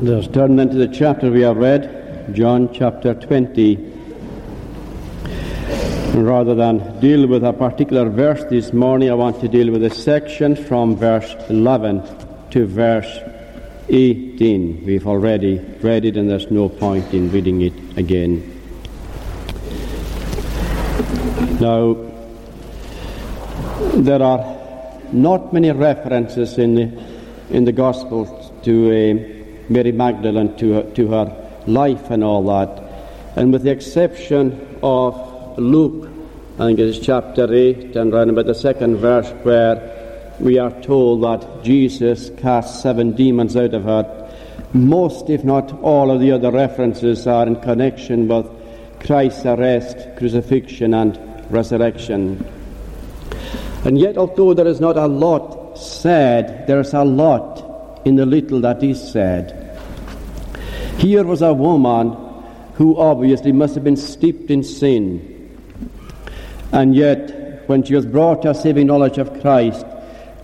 Let 0.00 0.18
us 0.18 0.28
turn 0.28 0.54
then 0.54 0.70
to 0.70 0.76
the 0.76 0.86
chapter 0.86 1.28
we 1.28 1.40
have 1.40 1.56
read, 1.56 2.32
John 2.32 2.72
chapter 2.72 3.14
20. 3.14 3.74
Rather 6.14 6.54
than 6.54 7.00
deal 7.00 7.26
with 7.26 7.42
a 7.42 7.52
particular 7.52 8.08
verse 8.08 8.44
this 8.44 8.72
morning, 8.72 9.10
I 9.10 9.14
want 9.14 9.40
to 9.40 9.48
deal 9.48 9.72
with 9.72 9.82
a 9.82 9.90
section 9.90 10.54
from 10.54 10.94
verse 10.94 11.34
11 11.48 12.04
to 12.50 12.64
verse 12.64 13.18
18. 13.88 14.84
We've 14.86 15.04
already 15.04 15.58
read 15.80 16.04
it, 16.04 16.16
and 16.16 16.30
there's 16.30 16.48
no 16.48 16.68
point 16.68 17.12
in 17.12 17.32
reading 17.32 17.62
it 17.62 17.98
again. 17.98 18.54
Now, 21.60 21.96
there 23.94 24.22
are 24.22 24.58
not 25.10 25.52
many 25.52 25.72
references 25.72 26.56
in 26.56 26.76
the, 26.76 27.04
in 27.50 27.64
the 27.64 27.72
Gospels 27.72 28.52
to 28.62 29.34
uh, 29.34 29.37
Mary 29.68 29.92
Magdalene, 29.92 30.56
to 30.56 30.72
her, 30.72 30.82
to 30.94 31.08
her 31.08 31.62
life 31.66 32.10
and 32.10 32.24
all 32.24 32.42
that. 32.44 32.82
And 33.36 33.52
with 33.52 33.62
the 33.62 33.70
exception 33.70 34.78
of 34.82 35.58
Luke, 35.58 36.10
I 36.58 36.66
think 36.66 36.78
it's 36.78 36.98
chapter 36.98 37.52
8 37.52 37.94
and 37.96 38.12
around 38.12 38.30
about 38.30 38.46
the 38.46 38.54
second 38.54 38.96
verse 38.96 39.28
where 39.44 40.34
we 40.40 40.58
are 40.58 40.70
told 40.82 41.22
that 41.22 41.62
Jesus 41.62 42.30
cast 42.38 42.82
seven 42.82 43.12
demons 43.12 43.56
out 43.56 43.74
of 43.74 43.84
her. 43.84 44.14
Most, 44.72 45.30
if 45.30 45.44
not 45.44 45.72
all, 45.82 46.10
of 46.10 46.20
the 46.20 46.32
other 46.32 46.50
references 46.50 47.26
are 47.26 47.46
in 47.46 47.56
connection 47.60 48.28
with 48.28 48.46
Christ's 49.00 49.46
arrest, 49.46 49.96
crucifixion, 50.16 50.94
and 50.94 51.18
resurrection. 51.50 52.44
And 53.84 53.98
yet, 53.98 54.18
although 54.18 54.54
there 54.54 54.66
is 54.66 54.80
not 54.80 54.96
a 54.96 55.06
lot 55.06 55.78
said, 55.78 56.66
there 56.66 56.80
is 56.80 56.92
a 56.92 57.04
lot 57.04 57.57
in 58.08 58.16
the 58.16 58.26
little 58.26 58.60
that 58.62 58.82
is 58.82 59.12
said. 59.12 59.78
Here 60.96 61.24
was 61.24 61.42
a 61.42 61.52
woman 61.52 62.16
who 62.74 62.98
obviously 62.98 63.52
must 63.52 63.74
have 63.74 63.84
been 63.84 63.96
steeped 63.96 64.50
in 64.50 64.64
sin. 64.64 65.58
And 66.72 66.94
yet, 66.94 67.68
when 67.68 67.82
she 67.82 67.94
was 67.94 68.06
brought 68.06 68.42
to 68.42 68.50
a 68.50 68.54
saving 68.54 68.86
knowledge 68.86 69.18
of 69.18 69.40
Christ, 69.40 69.84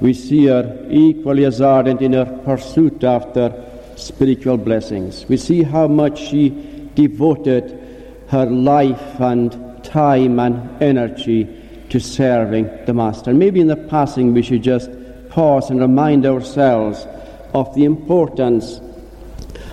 we 0.00 0.12
see 0.12 0.46
her 0.46 0.86
equally 0.90 1.44
as 1.44 1.60
ardent 1.60 2.02
in 2.02 2.12
her 2.12 2.26
pursuit 2.44 3.02
after 3.02 3.52
spiritual 3.96 4.58
blessings. 4.58 5.24
We 5.28 5.36
see 5.36 5.62
how 5.62 5.88
much 5.88 6.18
she 6.18 6.50
devoted 6.94 7.80
her 8.28 8.46
life 8.46 9.20
and 9.20 9.82
time 9.84 10.38
and 10.38 10.82
energy 10.82 11.48
to 11.88 12.00
serving 12.00 12.68
the 12.86 12.92
Master. 12.92 13.32
Maybe 13.32 13.60
in 13.60 13.68
the 13.68 13.76
passing 13.76 14.34
we 14.34 14.42
should 14.42 14.62
just 14.62 14.90
pause 15.30 15.70
and 15.70 15.80
remind 15.80 16.26
ourselves 16.26 17.06
of 17.54 17.74
the 17.74 17.84
importance 17.84 18.80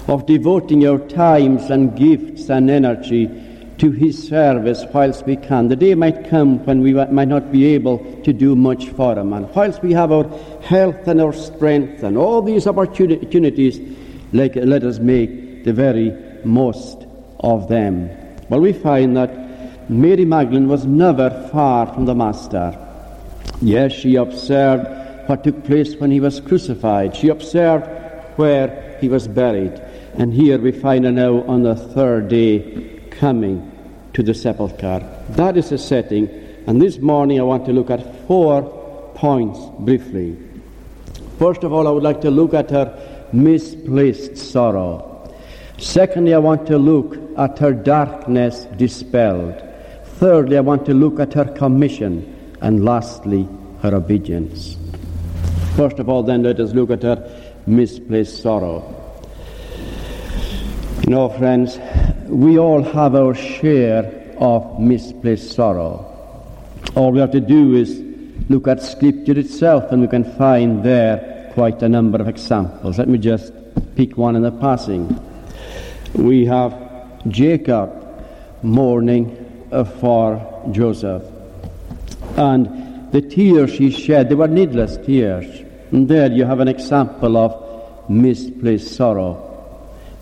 of 0.07 0.25
devoting 0.25 0.87
our 0.87 0.99
times 0.99 1.69
and 1.69 1.97
gifts 1.97 2.49
and 2.49 2.69
energy 2.69 3.29
to 3.79 3.91
His 3.91 4.27
service 4.27 4.85
whilst 4.93 5.25
we 5.25 5.35
can. 5.35 5.67
The 5.67 5.75
day 5.75 5.95
might 5.95 6.29
come 6.29 6.63
when 6.65 6.81
we 6.81 6.93
might 6.93 7.27
not 7.27 7.51
be 7.51 7.65
able 7.73 7.97
to 8.21 8.31
do 8.31 8.55
much 8.55 8.89
for 8.89 9.17
Him. 9.17 9.33
And 9.33 9.53
whilst 9.55 9.81
we 9.81 9.93
have 9.93 10.11
our 10.11 10.25
health 10.61 11.07
and 11.07 11.19
our 11.19 11.33
strength 11.33 12.03
and 12.03 12.17
all 12.17 12.43
these 12.43 12.67
opportunities, 12.67 13.79
let 14.31 14.83
us 14.83 14.99
make 14.99 15.63
the 15.63 15.73
very 15.73 16.13
most 16.45 17.05
of 17.39 17.67
them. 17.67 18.09
Well, 18.49 18.59
we 18.59 18.73
find 18.73 19.17
that 19.17 19.89
Mary 19.89 20.25
Magdalene 20.25 20.67
was 20.67 20.85
never 20.85 21.49
far 21.51 21.91
from 21.91 22.05
the 22.05 22.13
Master. 22.13 22.77
Yes, 23.61 23.93
she 23.93 24.15
observed 24.15 24.87
what 25.31 25.45
took 25.45 25.63
place 25.63 25.95
when 25.95 26.11
he 26.11 26.19
was 26.19 26.41
crucified. 26.41 27.15
She 27.15 27.29
observed 27.29 27.87
where 28.37 28.97
he 28.99 29.07
was 29.07 29.29
buried. 29.29 29.81
And 30.15 30.33
here 30.33 30.59
we 30.59 30.73
find 30.73 31.05
her 31.05 31.11
now 31.13 31.43
on 31.43 31.63
the 31.63 31.73
third 31.73 32.27
day 32.27 32.99
coming 33.11 33.71
to 34.11 34.23
the 34.23 34.33
sepulchre. 34.33 34.99
That 35.29 35.55
is 35.55 35.69
the 35.69 35.77
setting. 35.77 36.27
And 36.67 36.81
this 36.81 36.99
morning 36.99 37.39
I 37.39 37.43
want 37.43 37.65
to 37.67 37.71
look 37.71 37.89
at 37.89 38.27
four 38.27 38.61
points 39.15 39.57
briefly. 39.79 40.35
First 41.39 41.63
of 41.63 41.71
all, 41.71 41.87
I 41.87 41.91
would 41.91 42.03
like 42.03 42.19
to 42.21 42.29
look 42.29 42.53
at 42.53 42.69
her 42.71 43.29
misplaced 43.31 44.35
sorrow. 44.35 45.33
Secondly, 45.77 46.33
I 46.33 46.39
want 46.39 46.67
to 46.67 46.77
look 46.77 47.17
at 47.37 47.57
her 47.59 47.71
darkness 47.71 48.65
dispelled. 48.75 49.55
Thirdly, 50.19 50.57
I 50.57 50.61
want 50.61 50.85
to 50.87 50.93
look 50.93 51.21
at 51.21 51.33
her 51.35 51.45
commission. 51.45 52.53
And 52.59 52.83
lastly, 52.83 53.47
her 53.81 53.95
obedience. 53.95 54.75
First 55.75 55.99
of 55.99 56.09
all, 56.09 56.23
then, 56.23 56.43
let 56.43 56.59
us 56.59 56.73
look 56.73 56.91
at 56.91 57.03
her 57.03 57.53
misplaced 57.65 58.41
sorrow. 58.41 58.83
You 61.03 61.11
know, 61.11 61.29
friends, 61.29 61.79
we 62.27 62.59
all 62.59 62.83
have 62.83 63.15
our 63.15 63.33
share 63.33 64.35
of 64.37 64.79
misplaced 64.79 65.51
sorrow. 65.53 66.07
All 66.95 67.11
we 67.11 67.19
have 67.19 67.31
to 67.31 67.39
do 67.39 67.75
is 67.75 68.01
look 68.49 68.67
at 68.67 68.81
Scripture 68.81 69.37
itself, 69.39 69.91
and 69.91 70.01
we 70.01 70.07
can 70.07 70.23
find 70.35 70.83
there 70.83 71.51
quite 71.53 71.81
a 71.81 71.89
number 71.89 72.19
of 72.19 72.27
examples. 72.27 72.97
Let 72.97 73.07
me 73.07 73.17
just 73.17 73.53
pick 73.95 74.17
one 74.17 74.35
in 74.35 74.41
the 74.41 74.51
passing. 74.51 75.19
We 76.13 76.45
have 76.45 76.73
Jacob 77.27 77.89
mourning 78.61 79.37
for 79.99 80.65
Joseph. 80.71 81.23
And 82.35 82.80
the 83.11 83.21
tears 83.21 83.73
he 83.73 83.91
shed, 83.91 84.29
they 84.29 84.35
were 84.35 84.47
needless 84.47 84.97
tears. 84.97 85.63
And 85.91 86.07
there 86.07 86.31
you 86.31 86.45
have 86.45 86.61
an 86.61 86.67
example 86.69 87.37
of 87.37 88.09
misplaced 88.09 88.95
sorrow. 88.95 89.47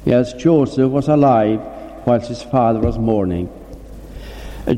Yes, 0.06 0.34
Joseph 0.34 0.92
was 0.92 1.08
alive 1.08 1.62
whilst 2.06 2.30
his 2.30 2.42
father 2.42 2.80
was 2.80 2.98
mourning. 2.98 3.50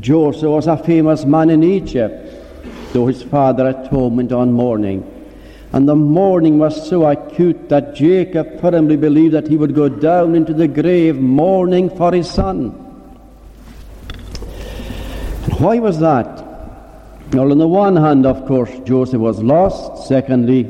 Joseph 0.00 0.48
was 0.48 0.66
a 0.66 0.76
famous 0.76 1.24
man 1.24 1.50
in 1.50 1.62
Egypt, 1.62 2.92
though 2.92 3.06
his 3.06 3.22
father 3.22 3.66
at 3.68 3.86
home 3.86 4.16
went 4.16 4.32
on 4.32 4.52
mourning. 4.52 5.08
And 5.72 5.88
the 5.88 5.96
mourning 5.96 6.58
was 6.58 6.88
so 6.88 7.08
acute 7.08 7.70
that 7.70 7.94
Jacob 7.94 8.60
firmly 8.60 8.96
believed 8.96 9.32
that 9.32 9.48
he 9.48 9.56
would 9.56 9.74
go 9.74 9.88
down 9.88 10.34
into 10.34 10.52
the 10.52 10.68
grave 10.68 11.16
mourning 11.16 11.88
for 11.88 12.12
his 12.12 12.30
son. 12.30 12.70
Why 15.58 15.78
was 15.78 15.98
that? 16.00 16.41
Well, 17.32 17.50
on 17.50 17.56
the 17.56 17.66
one 17.66 17.96
hand, 17.96 18.26
of 18.26 18.46
course, 18.46 18.70
Joseph 18.84 19.20
was 19.20 19.42
lost. 19.42 20.06
Secondly, 20.06 20.64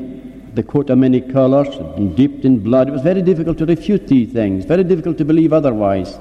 the 0.53 0.63
coat 0.63 0.89
of 0.89 0.97
many 0.97 1.19
colours, 1.19 1.67
dipped 2.15 2.45
in 2.45 2.59
blood. 2.59 2.87
It 2.87 2.91
was 2.91 3.01
very 3.01 3.21
difficult 3.21 3.57
to 3.57 3.65
refute 3.65 4.07
these 4.07 4.31
things, 4.31 4.63
very 4.63 4.85
difficult 4.85 5.17
to 5.17 5.25
believe 5.25 5.51
otherwise. 5.51 6.17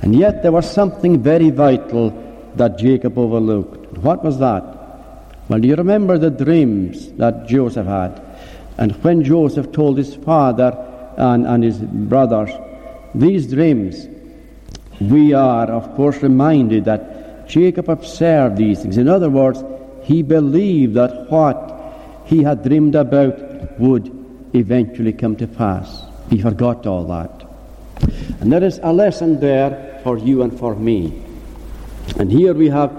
And 0.00 0.14
yet 0.14 0.42
there 0.42 0.52
was 0.52 0.70
something 0.70 1.22
very 1.22 1.50
vital 1.50 2.10
that 2.54 2.78
Jacob 2.78 3.18
overlooked. 3.18 3.98
What 3.98 4.24
was 4.24 4.38
that? 4.38 4.62
Well, 5.48 5.62
you 5.62 5.74
remember 5.74 6.16
the 6.16 6.30
dreams 6.30 7.12
that 7.12 7.46
Joseph 7.46 7.86
had? 7.86 8.22
And 8.78 8.92
when 9.04 9.22
Joseph 9.22 9.70
told 9.70 9.98
his 9.98 10.14
father 10.14 10.72
and, 11.18 11.46
and 11.46 11.62
his 11.62 11.76
brothers 11.78 12.50
these 13.14 13.48
dreams, 13.48 14.08
we 14.98 15.34
are, 15.34 15.66
of 15.66 15.94
course, 15.94 16.22
reminded 16.22 16.86
that 16.86 17.48
Jacob 17.48 17.90
observed 17.90 18.56
these 18.56 18.80
things. 18.80 18.96
In 18.96 19.08
other 19.08 19.28
words, 19.28 19.62
he 20.04 20.22
believed 20.22 20.94
that 20.94 21.30
what 21.30 22.22
he 22.26 22.42
had 22.42 22.62
dreamed 22.62 22.94
about 22.94 23.80
would 23.80 24.10
eventually 24.54 25.12
come 25.12 25.36
to 25.36 25.46
pass. 25.46 26.02
He 26.30 26.40
forgot 26.40 26.86
all 26.86 27.04
that. 27.04 27.44
And 28.40 28.52
there 28.52 28.62
is 28.62 28.80
a 28.82 28.92
lesson 28.92 29.40
there 29.40 30.00
for 30.02 30.18
you 30.18 30.42
and 30.42 30.56
for 30.58 30.74
me. 30.74 31.22
And 32.18 32.30
here 32.30 32.54
we 32.54 32.68
have 32.68 32.92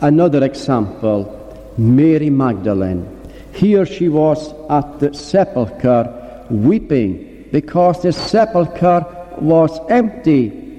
another 0.00 0.44
example 0.44 1.36
Mary 1.78 2.30
Magdalene. 2.30 3.06
Here 3.54 3.86
she 3.86 4.08
was 4.08 4.52
at 4.68 5.00
the 5.00 5.14
sepulchre 5.14 6.46
weeping 6.50 7.48
because 7.52 8.02
the 8.02 8.12
sepulchre 8.12 9.06
was 9.38 9.78
empty. 9.88 10.69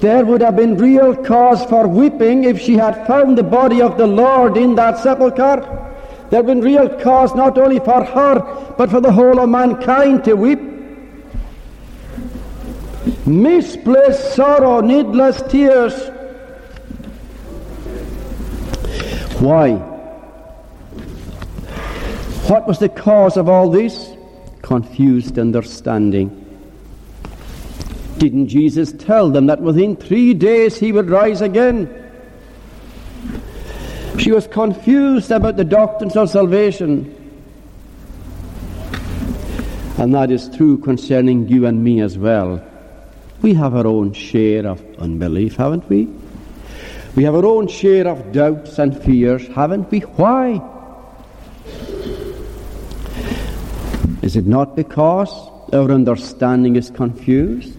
There 0.00 0.24
would 0.24 0.40
have 0.42 0.54
been 0.54 0.76
real 0.76 1.16
cause 1.16 1.64
for 1.64 1.88
weeping 1.88 2.44
if 2.44 2.60
she 2.60 2.74
had 2.74 3.06
found 3.06 3.36
the 3.36 3.42
body 3.42 3.82
of 3.82 3.98
the 3.98 4.06
Lord 4.06 4.56
in 4.56 4.76
that 4.76 4.98
sepulchre. 4.98 5.86
There 6.30 6.42
would 6.42 6.46
have 6.46 6.46
been 6.46 6.60
real 6.60 6.88
cause 7.00 7.34
not 7.34 7.58
only 7.58 7.80
for 7.80 8.04
her, 8.04 8.74
but 8.78 8.90
for 8.90 9.00
the 9.00 9.10
whole 9.10 9.40
of 9.40 9.48
mankind 9.48 10.24
to 10.24 10.34
weep. 10.34 10.60
Misplaced 13.26 14.34
sorrow, 14.34 14.80
needless 14.80 15.42
tears. 15.42 16.10
Why? 19.40 19.72
What 22.48 22.66
was 22.68 22.78
the 22.78 22.88
cause 22.88 23.36
of 23.36 23.48
all 23.48 23.68
this? 23.68 24.12
Confused 24.62 25.38
understanding. 25.38 26.47
Didn't 28.18 28.48
Jesus 28.48 28.92
tell 28.92 29.30
them 29.30 29.46
that 29.46 29.60
within 29.60 29.94
three 29.94 30.34
days 30.34 30.76
he 30.76 30.90
would 30.90 31.08
rise 31.08 31.40
again? 31.40 31.88
She 34.18 34.32
was 34.32 34.48
confused 34.48 35.30
about 35.30 35.56
the 35.56 35.64
doctrines 35.64 36.16
of 36.16 36.28
salvation. 36.28 37.14
And 39.98 40.12
that 40.14 40.32
is 40.32 40.48
true 40.56 40.78
concerning 40.78 41.48
you 41.48 41.66
and 41.66 41.82
me 41.82 42.00
as 42.00 42.18
well. 42.18 42.60
We 43.40 43.54
have 43.54 43.76
our 43.76 43.86
own 43.86 44.12
share 44.12 44.66
of 44.66 44.82
unbelief, 44.98 45.54
haven't 45.54 45.88
we? 45.88 46.08
We 47.14 47.22
have 47.22 47.36
our 47.36 47.46
own 47.46 47.68
share 47.68 48.08
of 48.08 48.32
doubts 48.32 48.80
and 48.80 49.00
fears, 49.00 49.46
haven't 49.48 49.88
we? 49.92 50.00
Why? 50.00 50.60
Is 54.22 54.34
it 54.34 54.46
not 54.46 54.74
because 54.74 55.30
our 55.72 55.92
understanding 55.92 56.74
is 56.74 56.90
confused? 56.90 57.77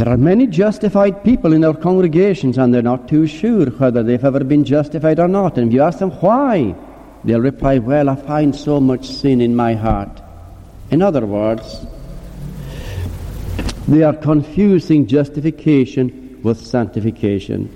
There 0.00 0.08
are 0.08 0.16
many 0.16 0.46
justified 0.46 1.22
people 1.22 1.52
in 1.52 1.62
our 1.62 1.74
congregations 1.74 2.56
and 2.56 2.72
they're 2.72 2.80
not 2.80 3.06
too 3.06 3.26
sure 3.26 3.66
whether 3.66 4.02
they've 4.02 4.24
ever 4.24 4.42
been 4.42 4.64
justified 4.64 5.20
or 5.20 5.28
not. 5.28 5.58
And 5.58 5.68
if 5.68 5.74
you 5.74 5.82
ask 5.82 5.98
them 5.98 6.10
why, 6.22 6.74
they'll 7.22 7.42
reply, 7.42 7.76
Well, 7.76 8.08
I 8.08 8.16
find 8.16 8.56
so 8.56 8.80
much 8.80 9.06
sin 9.06 9.42
in 9.42 9.54
my 9.54 9.74
heart. 9.74 10.22
In 10.90 11.02
other 11.02 11.26
words, 11.26 11.84
they 13.88 14.02
are 14.02 14.14
confusing 14.14 15.06
justification 15.06 16.40
with 16.42 16.64
sanctification. 16.64 17.68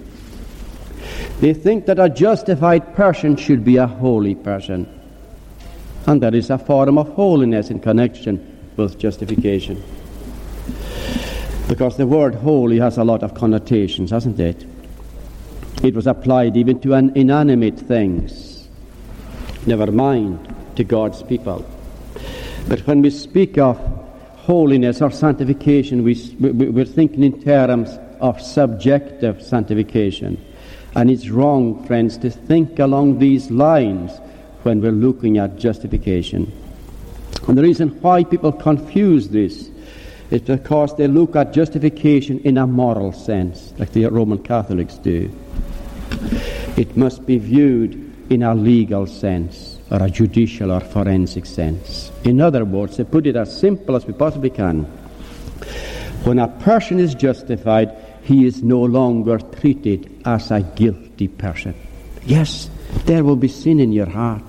They 1.41 1.53
think 1.53 1.85
that 1.85 1.99
a 1.99 2.09
justified 2.09 2.95
person 2.95 3.37
should 3.37 3.67
be 3.67 3.77
a 3.77 3.87
holy 3.87 4.35
person. 4.35 4.89
And 6.07 6.23
there 6.23 6.35
is 6.35 6.49
a 6.49 6.57
form 6.57 6.97
of 6.97 7.11
holiness 7.11 7.69
in 7.69 7.81
connection 7.81 8.73
with 8.79 8.99
justification. 8.99 9.83
Because 11.69 11.97
the 11.97 12.07
word 12.07 12.35
holy 12.35 12.79
has 12.79 12.99
a 12.99 13.05
lot 13.05 13.23
of 13.23 13.35
connotations, 13.35 14.11
hasn't 14.11 14.39
it? 14.39 14.67
It 15.83 15.95
was 15.95 16.07
applied 16.07 16.57
even 16.57 16.81
to 16.81 16.95
inanimate 16.95 17.79
things, 17.79 18.69
never 19.67 19.91
mind 19.91 20.55
to 20.77 20.85
God's 20.85 21.23
people. 21.23 21.65
But 22.69 22.81
when 22.87 23.03
we 23.03 23.11
speak 23.11 23.59
of 23.59 23.79
holiness 24.37 25.01
or 25.03 25.11
sanctification, 25.11 26.03
we, 26.03 26.15
we're 26.39 26.85
thinking 26.85 27.23
in 27.23 27.43
terms 27.43 27.99
of 28.21 28.41
subjective 28.41 29.43
sanctification. 29.43 30.43
And 30.95 31.11
it's 31.11 31.29
wrong, 31.29 31.85
friends, 31.87 32.19
to 32.19 32.31
think 32.31 32.79
along 32.79 33.19
these 33.19 33.51
lines 33.51 34.13
when 34.63 34.81
we're 34.81 34.93
looking 34.93 35.39
at 35.39 35.57
justification. 35.57 36.53
And 37.49 37.59
the 37.59 37.63
reason 37.63 37.89
why 38.01 38.25
people 38.25 38.53
confuse 38.53 39.29
this 39.29 39.71
is 40.35 40.43
because 40.43 40.97
they 40.97 41.07
look 41.07 41.37
at 41.37 41.53
justification 41.53 42.41
in 42.41 42.59
a 42.59 42.67
moral 42.67 43.13
sense, 43.13 43.73
like 43.79 43.93
the 43.93 44.07
Roman 44.07 44.43
Catholics 44.43 44.95
do. 44.95 45.31
It 46.77 46.97
must 46.97 47.25
be 47.25 47.39
viewed 47.39 47.95
in 48.31 48.43
a 48.43 48.55
legal 48.55 49.07
sense, 49.07 49.79
or 49.91 50.03
a 50.03 50.11
judicial 50.11 50.73
or 50.73 50.81
forensic 50.81 51.47
sense. 51.47 52.11
In 52.25 52.41
other 52.41 52.65
words, 52.65 52.97
to 52.97 53.05
put 53.05 53.27
it 53.27 53.37
as 53.37 53.57
simple 53.57 53.95
as 53.95 54.07
we 54.07 54.13
possibly 54.13 54.51
can, 54.51 54.85
when 56.25 56.39
a 56.39 56.49
person 56.49 56.99
is 56.99 57.15
justified, 57.15 57.95
he 58.23 58.47
is 58.47 58.63
no 58.63 58.83
longer 58.83 59.39
treated 59.39 60.21
as 60.25 60.51
a 60.51 60.63
guilty 60.63 61.29
person. 61.29 61.75
Yes, 62.25 62.71
there 63.05 63.23
will 63.23 63.37
be 63.37 63.49
sin 63.49 63.79
in 63.79 63.93
your 63.93 64.09
heart. 64.09 64.43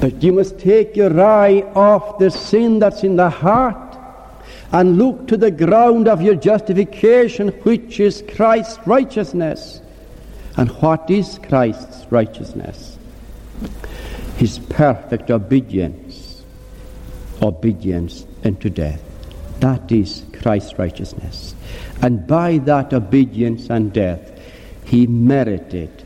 But 0.00 0.22
you 0.22 0.32
must 0.32 0.58
take 0.58 0.96
your 0.96 1.20
eye 1.20 1.60
off 1.74 2.18
the 2.18 2.30
sin 2.30 2.78
that's 2.78 3.04
in 3.04 3.16
the 3.16 3.30
heart 3.30 3.83
and 4.74 4.98
look 4.98 5.28
to 5.28 5.36
the 5.36 5.52
ground 5.52 6.08
of 6.08 6.20
your 6.20 6.34
justification, 6.34 7.48
which 7.62 8.00
is 8.00 8.24
Christ's 8.34 8.84
righteousness. 8.84 9.80
And 10.56 10.68
what 10.82 11.08
is 11.08 11.38
Christ's 11.46 12.10
righteousness? 12.10 12.98
His 14.36 14.58
perfect 14.58 15.30
obedience, 15.30 16.42
obedience 17.40 18.26
unto 18.44 18.68
death. 18.68 19.00
That 19.60 19.92
is 19.92 20.24
Christ's 20.42 20.76
righteousness. 20.76 21.54
And 22.02 22.26
by 22.26 22.58
that 22.58 22.92
obedience 22.92 23.70
and 23.70 23.92
death, 23.92 24.40
he 24.86 25.06
merited 25.06 26.04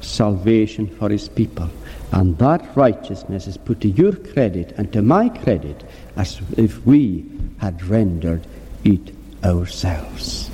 salvation 0.00 0.88
for 0.88 1.08
his 1.08 1.28
people. 1.28 1.70
And 2.10 2.36
that 2.38 2.76
righteousness 2.76 3.46
is 3.46 3.56
put 3.56 3.80
to 3.82 3.88
your 3.88 4.16
credit 4.16 4.74
and 4.76 4.92
to 4.92 5.02
my 5.02 5.28
credit 5.28 5.84
as 6.16 6.40
if 6.56 6.84
we 6.84 7.24
had 7.58 7.82
rendered 7.84 8.46
it 8.84 9.14
ourselves. 9.44 10.50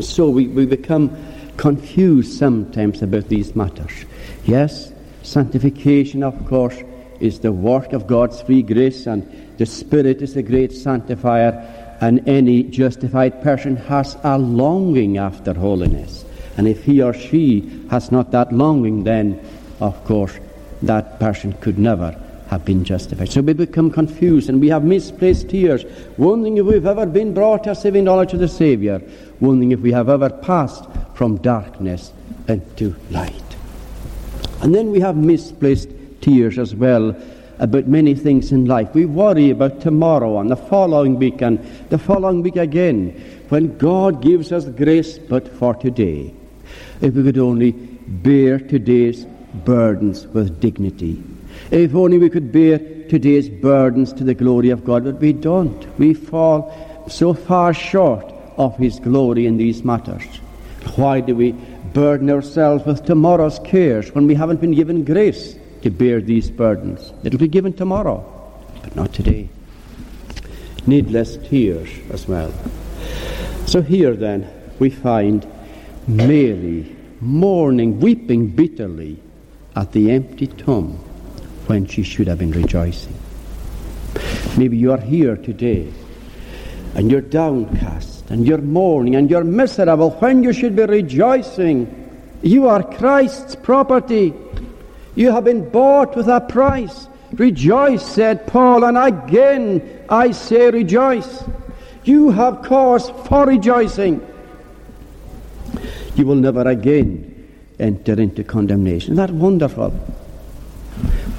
So 0.00 0.28
we, 0.28 0.48
we 0.48 0.66
become 0.66 1.16
confused 1.56 2.38
sometimes 2.38 3.02
about 3.02 3.28
these 3.28 3.54
matters. 3.54 4.04
Yes, 4.44 4.92
sanctification, 5.22 6.22
of 6.22 6.46
course, 6.46 6.76
is 7.20 7.40
the 7.40 7.52
work 7.52 7.92
of 7.92 8.06
God's 8.06 8.40
free 8.42 8.62
grace, 8.62 9.06
and 9.06 9.22
the 9.58 9.66
Spirit 9.66 10.22
is 10.22 10.34
the 10.34 10.42
great 10.42 10.72
sanctifier, 10.72 11.96
and 12.00 12.26
any 12.28 12.64
justified 12.64 13.42
person 13.42 13.76
has 13.76 14.16
a 14.24 14.38
longing 14.38 15.18
after 15.18 15.54
holiness. 15.54 16.24
And 16.56 16.66
if 16.66 16.84
he 16.84 17.00
or 17.00 17.14
she 17.14 17.86
has 17.90 18.10
not 18.10 18.32
that 18.32 18.52
longing, 18.52 19.04
then, 19.04 19.40
of 19.80 20.04
course, 20.04 20.38
that 20.82 21.20
person 21.20 21.52
could 21.54 21.78
never 21.78 22.18
have 22.52 22.66
been 22.66 22.84
justified. 22.84 23.30
So 23.30 23.40
we 23.40 23.54
become 23.54 23.90
confused 23.90 24.50
and 24.50 24.60
we 24.60 24.68
have 24.68 24.84
misplaced 24.84 25.48
tears, 25.48 25.86
wondering 26.18 26.58
if 26.58 26.66
we've 26.66 26.84
ever 26.84 27.06
been 27.06 27.32
brought 27.32 27.64
to 27.64 27.74
saving 27.74 28.04
knowledge 28.04 28.34
of 28.34 28.40
the 28.40 28.48
Saviour, 28.48 29.00
wondering 29.40 29.72
if 29.72 29.80
we 29.80 29.90
have 29.92 30.10
ever 30.10 30.28
passed 30.28 30.84
from 31.14 31.38
darkness 31.38 32.12
into 32.48 32.94
light. 33.10 33.42
And 34.60 34.74
then 34.74 34.90
we 34.90 35.00
have 35.00 35.16
misplaced 35.16 35.88
tears 36.20 36.58
as 36.58 36.74
well 36.74 37.16
about 37.58 37.86
many 37.86 38.14
things 38.14 38.52
in 38.52 38.66
life. 38.66 38.94
We 38.94 39.06
worry 39.06 39.48
about 39.48 39.80
tomorrow 39.80 40.38
and 40.38 40.50
the 40.50 40.56
following 40.56 41.18
week 41.18 41.40
and 41.40 41.58
the 41.88 41.96
following 41.96 42.42
week 42.42 42.56
again 42.56 43.12
when 43.48 43.78
God 43.78 44.20
gives 44.20 44.52
us 44.52 44.66
grace 44.66 45.16
but 45.16 45.48
for 45.56 45.74
today. 45.74 46.34
If 47.00 47.14
we 47.14 47.22
could 47.22 47.38
only 47.38 47.72
bear 47.72 48.58
today's 48.58 49.24
burdens 49.64 50.26
with 50.26 50.60
dignity. 50.60 51.31
If 51.72 51.94
only 51.94 52.18
we 52.18 52.28
could 52.28 52.52
bear 52.52 52.78
today's 53.08 53.48
burdens 53.48 54.12
to 54.12 54.24
the 54.24 54.34
glory 54.34 54.68
of 54.68 54.84
God, 54.84 55.04
but 55.04 55.18
we 55.20 55.32
don't. 55.32 55.98
We 55.98 56.12
fall 56.12 56.70
so 57.08 57.32
far 57.32 57.72
short 57.72 58.30
of 58.58 58.76
His 58.76 59.00
glory 59.00 59.46
in 59.46 59.56
these 59.56 59.82
matters. 59.82 60.22
Why 60.96 61.22
do 61.22 61.34
we 61.34 61.52
burden 61.94 62.28
ourselves 62.28 62.84
with 62.84 63.06
tomorrow's 63.06 63.58
cares 63.60 64.14
when 64.14 64.26
we 64.26 64.34
haven't 64.34 64.60
been 64.60 64.74
given 64.74 65.02
grace 65.02 65.56
to 65.80 65.88
bear 65.88 66.20
these 66.20 66.50
burdens? 66.50 67.10
It'll 67.24 67.38
be 67.38 67.48
given 67.48 67.72
tomorrow, 67.72 68.22
but 68.82 68.94
not 68.94 69.14
today. 69.14 69.48
Needless 70.86 71.38
tears 71.38 71.88
as 72.10 72.28
well. 72.28 72.52
So 73.64 73.80
here 73.80 74.14
then 74.14 74.46
we 74.78 74.90
find 74.90 75.50
Mary 76.06 76.94
mourning, 77.22 77.98
weeping 77.98 78.48
bitterly 78.48 79.22
at 79.74 79.92
the 79.92 80.10
empty 80.10 80.48
tomb 80.48 81.02
when 81.66 81.86
she 81.86 82.02
should 82.02 82.26
have 82.26 82.38
been 82.38 82.52
rejoicing. 82.52 83.14
Maybe 84.56 84.76
you 84.76 84.92
are 84.92 85.00
here 85.00 85.36
today 85.36 85.92
and 86.94 87.10
you're 87.10 87.20
downcast 87.20 88.30
and 88.30 88.46
you're 88.46 88.58
mourning 88.58 89.16
and 89.16 89.30
you're 89.30 89.44
miserable 89.44 90.10
when 90.10 90.42
you 90.42 90.52
should 90.52 90.76
be 90.76 90.84
rejoicing. 90.84 91.88
You 92.42 92.68
are 92.68 92.82
Christ's 92.82 93.54
property. 93.54 94.34
You 95.14 95.30
have 95.30 95.44
been 95.44 95.68
bought 95.70 96.16
with 96.16 96.28
a 96.28 96.40
price. 96.40 97.08
Rejoice, 97.32 98.04
said 98.04 98.46
Paul, 98.46 98.84
and 98.84 98.98
again 98.98 100.04
I 100.08 100.32
say 100.32 100.70
rejoice. 100.70 101.44
You 102.04 102.30
have 102.30 102.62
cause 102.62 103.10
for 103.26 103.46
rejoicing. 103.46 104.26
You 106.14 106.26
will 106.26 106.36
never 106.36 106.68
again 106.68 107.48
enter 107.78 108.20
into 108.20 108.44
condemnation. 108.44 109.14
Isn't 109.14 109.16
that 109.16 109.30
wonderful? 109.30 109.94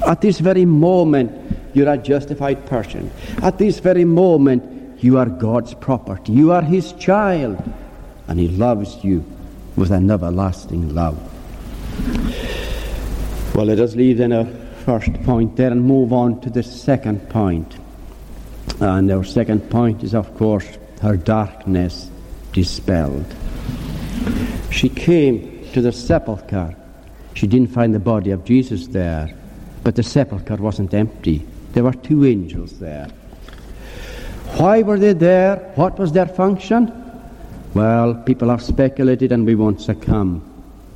At 0.05 0.21
this 0.21 0.39
very 0.39 0.65
moment, 0.65 1.31
you're 1.73 1.89
a 1.89 1.97
justified 1.97 2.65
person. 2.65 3.12
At 3.41 3.57
this 3.57 3.79
very 3.79 4.05
moment, 4.05 5.03
you 5.03 5.17
are 5.17 5.25
God's 5.25 5.73
property. 5.73 6.33
You 6.33 6.51
are 6.51 6.62
His 6.62 6.93
child. 6.93 7.62
And 8.27 8.39
He 8.39 8.47
loves 8.47 9.03
you 9.03 9.25
with 9.75 9.91
an 9.91 10.09
everlasting 10.09 10.93
love. 10.93 11.17
Well, 13.55 13.65
let 13.65 13.79
us 13.79 13.95
leave 13.95 14.17
then 14.17 14.33
our 14.33 14.45
first 14.85 15.13
point 15.23 15.55
there 15.55 15.71
and 15.71 15.83
move 15.83 16.12
on 16.12 16.41
to 16.41 16.50
the 16.50 16.63
second 16.63 17.29
point. 17.29 17.75
And 18.79 19.12
our 19.12 19.23
second 19.23 19.69
point 19.69 20.03
is, 20.03 20.13
of 20.13 20.35
course, 20.38 20.67
her 21.01 21.17
darkness 21.17 22.09
dispelled. 22.51 23.25
She 24.71 24.89
came 24.89 25.67
to 25.73 25.81
the 25.81 25.91
sepulchre. 25.91 26.75
She 27.33 27.47
didn't 27.47 27.71
find 27.71 27.93
the 27.93 28.00
body 28.00 28.31
of 28.31 28.45
Jesus 28.45 28.88
there, 28.88 29.35
but 29.84 29.96
the 29.96 30.04
sepulchre 30.04 30.56
wasn't 30.56 30.94
empty. 30.94 31.46
There 31.74 31.84
were 31.84 31.94
two 31.94 32.25
angels 32.25 32.80
there. 32.80 33.08
Why 34.58 34.82
were 34.82 35.00
they 35.00 35.13
there? 35.13 35.58
What 35.75 35.98
was 35.98 36.12
their 36.12 36.28
function? 36.28 36.92
Well, 37.74 38.13
people 38.13 38.50
have 38.50 38.62
speculated, 38.62 39.32
and 39.32 39.46
we 39.46 39.56
won't 39.56 39.82
succumb 39.82 40.42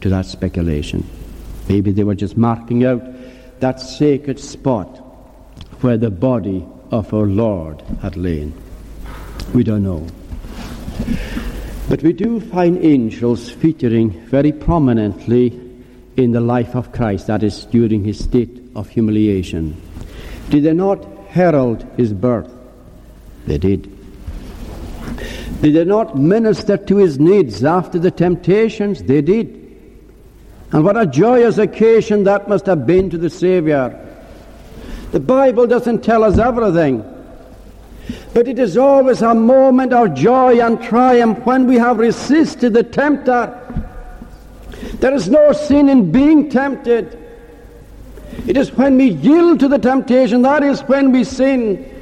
to 0.01 0.09
that 0.09 0.25
speculation. 0.25 1.07
Maybe 1.67 1.91
they 1.91 2.03
were 2.03 2.15
just 2.15 2.37
marking 2.37 2.85
out 2.85 3.01
that 3.59 3.81
sacred 3.81 4.39
spot 4.39 4.87
where 5.81 5.97
the 5.97 6.11
body 6.11 6.65
of 6.91 7.13
our 7.13 7.25
Lord 7.25 7.81
had 8.01 8.15
lain? 8.15 8.53
We 9.53 9.63
don't 9.63 9.83
know. 9.83 10.07
But 11.89 12.03
we 12.03 12.13
do 12.13 12.39
find 12.39 12.83
angels 12.83 13.49
featuring 13.49 14.11
very 14.27 14.51
prominently 14.51 15.59
in 16.17 16.31
the 16.31 16.41
life 16.41 16.75
of 16.75 16.91
Christ, 16.91 17.27
that 17.27 17.43
is, 17.43 17.65
during 17.65 18.03
his 18.03 18.23
state 18.23 18.66
of 18.77 18.87
humiliation. 18.89 19.75
Did 20.49 20.63
they 20.63 20.73
not 20.73 21.03
herald 21.29 21.85
his 21.97 22.13
birth? 22.13 22.49
They 23.45 23.57
did. 23.57 23.91
Did 25.61 25.73
they 25.73 25.83
not 25.83 26.17
minister 26.17 26.77
to 26.77 26.97
his 26.97 27.19
needs 27.19 27.63
after 27.63 27.97
the 27.97 28.11
temptations? 28.11 29.01
They 29.01 29.21
did. 29.21 29.47
And 30.71 30.83
what 30.83 30.95
a 30.95 31.07
joyous 31.07 31.57
occasion 31.57 32.23
that 32.25 32.47
must 32.47 32.67
have 32.67 32.85
been 32.85 33.09
to 33.09 33.17
the 33.17 33.29
Savior. 33.29 34.03
The 35.11 35.19
Bible 35.19 35.65
doesn't 35.65 36.03
tell 36.03 36.23
us 36.23 36.37
everything, 36.37 37.03
but 38.33 38.47
it 38.47 38.59
is 38.59 38.77
always 38.77 39.21
a 39.21 39.33
moment 39.33 39.91
of 39.93 40.13
joy 40.13 40.61
and 40.61 40.81
triumph 40.83 41.39
when 41.45 41.65
we 41.65 41.77
have 41.77 41.97
resisted 41.97 42.73
the 42.73 42.83
tempter. 42.83 43.57
There 44.99 45.13
is 45.13 45.29
no 45.29 45.53
sin 45.53 45.89
in 45.89 46.11
being 46.11 46.49
tempted. 46.49 47.26
It 48.47 48.57
is 48.57 48.71
when 48.71 48.97
we 48.97 49.09
yield 49.09 49.59
to 49.59 49.67
the 49.67 49.77
temptation, 49.77 50.41
that 50.43 50.63
is 50.63 50.81
when 50.81 51.11
we 51.11 51.23
sin. 51.23 51.93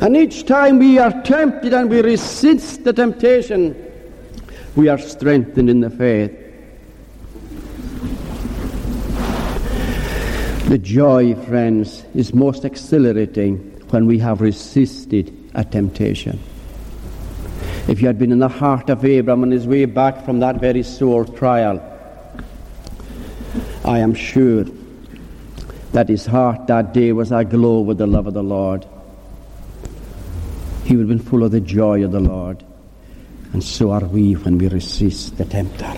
And 0.00 0.16
each 0.16 0.46
time 0.46 0.78
we 0.78 0.98
are 0.98 1.22
tempted 1.22 1.72
and 1.72 1.88
we 1.88 2.02
resist 2.02 2.84
the 2.84 2.92
temptation, 2.92 3.74
we 4.74 4.88
are 4.88 4.98
strengthened 4.98 5.70
in 5.70 5.80
the 5.80 5.90
faith. 5.90 6.42
The 10.68 10.78
joy, 10.78 11.34
friends, 11.46 12.04
is 12.14 12.34
most 12.34 12.64
exhilarating 12.64 13.58
when 13.90 14.06
we 14.06 14.18
have 14.18 14.40
resisted 14.40 15.32
a 15.54 15.64
temptation. 15.64 16.40
If 17.88 18.00
you 18.00 18.08
had 18.08 18.18
been 18.18 18.32
in 18.32 18.40
the 18.40 18.48
heart 18.48 18.90
of 18.90 19.04
Abraham 19.04 19.44
on 19.44 19.52
his 19.52 19.66
way 19.66 19.84
back 19.84 20.24
from 20.24 20.40
that 20.40 20.60
very 20.60 20.82
sore 20.82 21.24
trial, 21.24 21.80
I 23.84 24.00
am 24.00 24.12
sure 24.12 24.64
that 25.92 26.08
his 26.08 26.26
heart 26.26 26.66
that 26.66 26.92
day 26.92 27.12
was 27.12 27.32
aglow 27.32 27.80
with 27.80 27.98
the 27.98 28.06
love 28.06 28.26
of 28.26 28.34
the 28.34 28.42
Lord. 28.42 28.86
He 30.84 30.96
would 30.96 31.08
have 31.08 31.18
been 31.18 31.26
full 31.26 31.42
of 31.42 31.50
the 31.50 31.60
joy 31.60 32.04
of 32.04 32.12
the 32.12 32.20
Lord. 32.20 32.64
And 33.52 33.62
so 33.64 33.90
are 33.90 34.04
we 34.04 34.34
when 34.34 34.58
we 34.58 34.68
resist 34.68 35.38
the 35.38 35.44
tempter. 35.44 35.94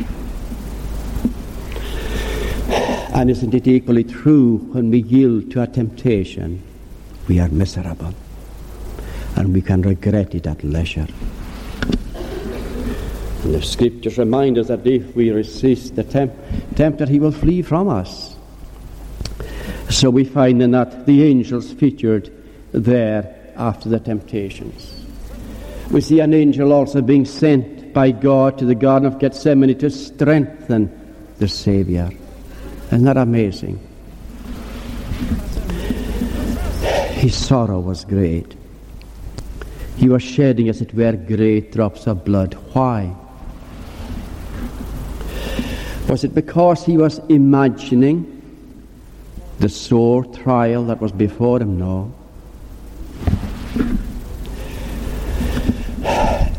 And 3.18 3.30
isn't 3.30 3.52
it 3.52 3.66
equally 3.66 4.04
true 4.04 4.58
when 4.72 4.90
we 4.90 5.02
yield 5.02 5.50
to 5.50 5.62
a 5.62 5.66
temptation? 5.66 6.62
We 7.26 7.40
are 7.40 7.48
miserable. 7.48 8.14
And 9.34 9.52
we 9.52 9.60
can 9.60 9.82
regret 9.82 10.34
it 10.34 10.46
at 10.46 10.62
leisure. 10.62 11.08
And 13.42 13.54
the 13.54 13.62
scriptures 13.62 14.18
remind 14.18 14.56
us 14.58 14.68
that 14.68 14.86
if 14.86 15.16
we 15.16 15.30
resist 15.30 15.96
the 15.96 16.04
temp- 16.04 16.34
tempter, 16.76 17.06
he 17.06 17.18
will 17.18 17.32
flee 17.32 17.62
from 17.62 17.88
us. 17.88 18.37
So 19.90 20.10
we 20.10 20.24
find 20.24 20.60
then 20.60 20.72
that 20.72 21.06
the 21.06 21.24
angels 21.24 21.72
featured 21.72 22.30
there 22.72 23.52
after 23.56 23.88
the 23.88 23.98
temptations. 23.98 24.94
We 25.90 26.02
see 26.02 26.20
an 26.20 26.34
angel 26.34 26.72
also 26.72 27.00
being 27.00 27.24
sent 27.24 27.94
by 27.94 28.10
God 28.10 28.58
to 28.58 28.66
the 28.66 28.74
Garden 28.74 29.06
of 29.06 29.18
Gethsemane 29.18 29.76
to 29.78 29.90
strengthen 29.90 31.16
the 31.38 31.48
Savior. 31.48 32.10
Isn't 32.86 33.04
that 33.04 33.16
amazing? 33.16 33.80
His 37.12 37.34
sorrow 37.34 37.80
was 37.80 38.04
great. 38.04 38.54
He 39.96 40.08
was 40.08 40.22
shedding, 40.22 40.68
as 40.68 40.80
it 40.80 40.94
were, 40.94 41.12
great 41.12 41.72
drops 41.72 42.06
of 42.06 42.24
blood. 42.24 42.54
Why? 42.72 43.16
Was 46.08 46.22
it 46.22 46.34
because 46.34 46.84
he 46.84 46.96
was 46.96 47.18
imagining 47.28 48.37
the 49.58 49.68
sore 49.68 50.24
trial 50.24 50.84
that 50.86 51.00
was 51.00 51.12
before 51.12 51.60
him? 51.60 51.78
now. 51.78 52.10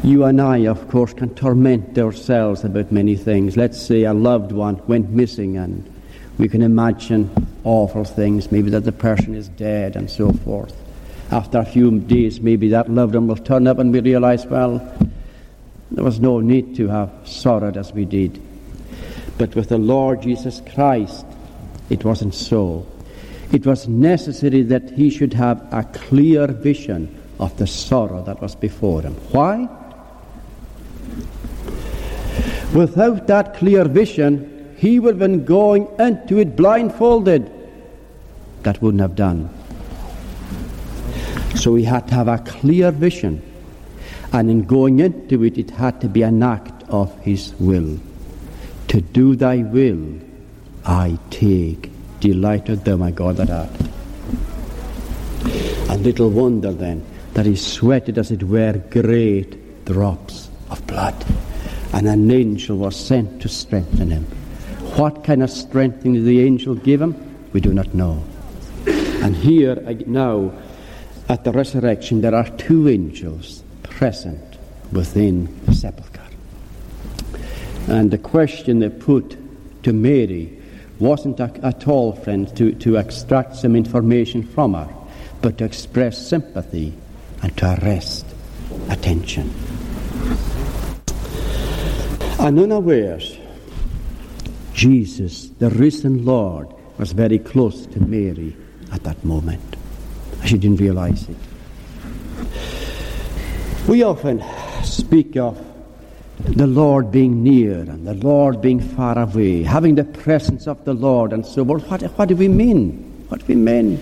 You 0.04 0.24
and 0.24 0.42
I, 0.42 0.66
of 0.66 0.88
course, 0.90 1.14
can 1.14 1.36
torment 1.36 1.98
ourselves 1.98 2.64
about 2.64 2.92
many 2.92 3.16
things. 3.16 3.56
Let's 3.56 3.80
say 3.82 4.04
a 4.04 4.14
loved 4.14 4.52
one 4.52 4.82
went 4.88 5.12
missing 5.12 5.58
and 5.58 5.88
we 6.38 6.48
can 6.48 6.62
imagine 6.62 7.30
awful 7.64 8.06
things, 8.06 8.52
maybe 8.52 8.70
that 8.72 8.86
the 8.86 8.92
person 8.92 9.36
is 9.36 9.50
dead 9.50 9.96
and 9.96 10.10
so 10.10 10.32
forth. 10.32 10.76
After 11.32 11.60
a 11.60 11.66
few 11.66 12.00
days, 12.00 12.42
maybe 12.42 12.70
that 12.70 12.90
loved 12.90 13.14
one 13.14 13.28
will 13.28 13.36
turn 13.36 13.68
up 13.68 13.78
and 13.78 13.94
we 13.94 14.00
realize, 14.00 14.46
well, 14.48 14.80
there 15.92 16.04
was 16.04 16.20
no 16.20 16.40
need 16.40 16.76
to 16.78 16.88
have 16.88 17.12
sorrowed 17.26 17.78
as 17.78 17.94
we 17.94 18.06
did. 18.06 18.42
But 19.38 19.56
with 19.56 19.70
the 19.70 19.78
Lord 19.78 20.22
Jesus 20.22 20.62
Christ, 20.74 21.26
it 21.90 22.06
wasn't 22.06 22.34
so. 22.34 22.86
It 23.52 23.66
was 23.66 23.88
necessary 23.88 24.62
that 24.64 24.92
he 24.92 25.10
should 25.10 25.34
have 25.34 25.66
a 25.72 25.84
clear 25.84 26.48
vision 26.48 27.20
of 27.40 27.58
the 27.58 27.66
sorrow 27.66 28.22
that 28.24 28.42
was 28.42 28.56
before 28.56 29.02
him. 29.02 29.16
Why? 29.32 29.68
Without 32.74 33.26
that 33.28 33.56
clear 33.56 33.86
vision, 33.86 34.76
he 34.78 35.00
would 35.00 35.16
have 35.16 35.20
been 35.20 35.46
going 35.46 35.88
into 35.98 36.38
it 36.38 36.56
blindfolded. 36.56 37.52
That 38.64 38.82
wouldn't 38.82 39.02
have 39.02 39.16
done. 39.16 39.50
So 41.56 41.76
he 41.76 41.84
had 41.84 42.08
to 42.10 42.14
have 42.14 42.28
a 42.28 42.38
clear 42.38 42.92
vision. 42.92 43.42
And 44.32 44.52
in 44.52 44.64
going 44.64 45.00
into 45.00 45.44
it, 45.44 45.58
it 45.58 45.72
had 45.72 46.00
to 46.02 46.08
be 46.08 46.22
an 46.22 46.44
act 46.44 46.84
of 46.90 47.18
his 47.22 47.54
will. 47.60 47.98
To 48.90 49.02
do 49.02 49.36
thy 49.36 49.58
will, 49.58 50.20
I 50.90 51.20
take 51.30 51.92
delight 52.20 52.68
of 52.68 52.84
thou, 52.84 52.98
my 52.98 53.12
God, 53.12 53.38
that 53.38 53.52
art. 53.52 53.70
And 55.88 56.04
little 56.04 56.32
wonder 56.32 56.74
then 56.74 57.06
that 57.36 57.46
he 57.46 57.56
sweated, 57.56 58.18
as 58.18 58.32
it 58.32 58.42
were, 58.42 58.74
great 58.90 59.86
drops 59.86 60.50
of 60.72 60.86
blood. 60.88 61.14
And 61.94 62.08
an 62.08 62.32
angel 62.32 62.78
was 62.78 62.96
sent 62.96 63.40
to 63.44 63.48
strengthen 63.48 64.10
him. 64.10 64.24
What 64.98 65.24
kind 65.24 65.44
of 65.44 65.52
strengthening 65.52 66.16
did 66.16 66.26
the 66.26 66.42
angel 66.42 66.74
give 66.74 67.04
him? 67.04 67.16
We 67.54 67.62
do 67.62 67.72
not 67.72 67.94
know. 67.94 68.24
And 68.88 69.36
here 69.36 69.76
now, 70.08 70.52
at 71.30 71.44
the 71.44 71.52
resurrection, 71.52 72.22
there 72.22 72.34
are 72.34 72.50
two 72.58 72.90
angels 72.90 73.62
present 73.84 74.58
within 74.92 75.64
the 75.68 75.76
sepulchre. 75.76 76.20
And 77.88 78.10
the 78.10 78.18
question 78.18 78.80
they 78.80 78.90
put 78.90 79.38
to 79.84 79.94
Mary 79.94 80.59
wasn't 81.00 81.40
at 81.40 81.88
all, 81.88 82.14
friends, 82.14 82.52
to, 82.54 82.74
to 82.74 82.98
extract 82.98 83.56
some 83.56 83.76
information 83.76 84.44
from 84.44 84.74
her, 84.74 84.94
but 85.42 85.58
to 85.58 85.66
express 85.66 86.28
sympathy 86.28 86.94
and 87.42 87.56
to 87.58 87.80
arrest 87.82 88.26
attention. 88.90 89.54
And 92.40 92.60
unawares, 92.60 93.38
Jesus, 94.74 95.50
the 95.60 95.70
risen 95.70 96.26
Lord, 96.26 96.68
was 96.98 97.12
very 97.14 97.40
close 97.40 97.86
to 97.88 98.00
Mary 98.00 98.56
at 98.92 99.04
that 99.04 99.24
moment. 99.24 99.76
She 100.46 100.58
didn't 100.58 100.80
realize 100.80 101.28
it. 101.28 101.36
We 103.88 104.04
often 104.04 104.44
speak 104.84 105.36
of 105.38 105.58
the 106.40 106.68
Lord 106.68 107.12
being 107.12 107.44
near 107.44 107.80
and 107.80 108.08
the 108.08 108.14
Lord 108.14 108.62
being 108.62 108.80
far 108.80 109.18
away, 109.20 109.64
having 109.64 109.96
the 109.96 110.06
presence 110.06 110.68
of 110.68 110.84
the 110.86 110.94
Lord 110.94 111.34
and 111.34 111.46
so 111.46 111.66
forth. 111.66 111.86
What, 111.90 112.02
what 112.02 112.30
do 112.30 112.36
we 112.36 112.48
mean? 112.48 113.26
What 113.28 113.42
do 113.42 113.46
we 113.48 113.56
mean? 113.56 114.00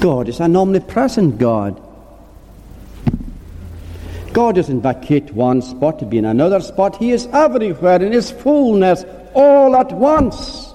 God 0.00 0.28
is 0.28 0.40
an 0.40 0.56
omnipresent 0.56 1.38
God. 1.38 1.80
God 4.32 4.54
doesn't 4.54 4.82
vacate 4.82 5.32
one 5.32 5.60
spot 5.62 5.98
to 6.00 6.06
be 6.06 6.18
in 6.18 6.24
another 6.24 6.60
spot. 6.60 6.96
He 6.96 7.10
is 7.10 7.26
everywhere 7.26 8.02
in 8.02 8.12
His 8.12 8.30
fullness 8.30 9.04
all 9.34 9.76
at 9.76 9.92
once. 9.92 10.72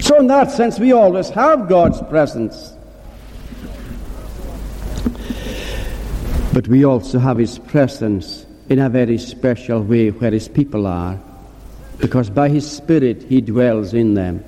So, 0.00 0.18
in 0.18 0.26
that 0.28 0.50
sense, 0.50 0.78
we 0.78 0.92
always 0.92 1.28
have 1.30 1.68
God's 1.68 2.00
presence. 2.02 2.72
But 6.52 6.68
we 6.68 6.84
also 6.84 7.18
have 7.18 7.38
His 7.38 7.58
presence 7.58 8.46
in 8.68 8.78
a 8.78 8.88
very 8.88 9.18
special 9.18 9.82
way 9.82 10.10
where 10.10 10.30
His 10.30 10.48
people 10.48 10.86
are, 10.86 11.20
because 11.98 12.30
by 12.30 12.48
His 12.48 12.70
Spirit 12.70 13.22
He 13.22 13.40
dwells 13.40 13.94
in 13.94 14.14
them, 14.14 14.44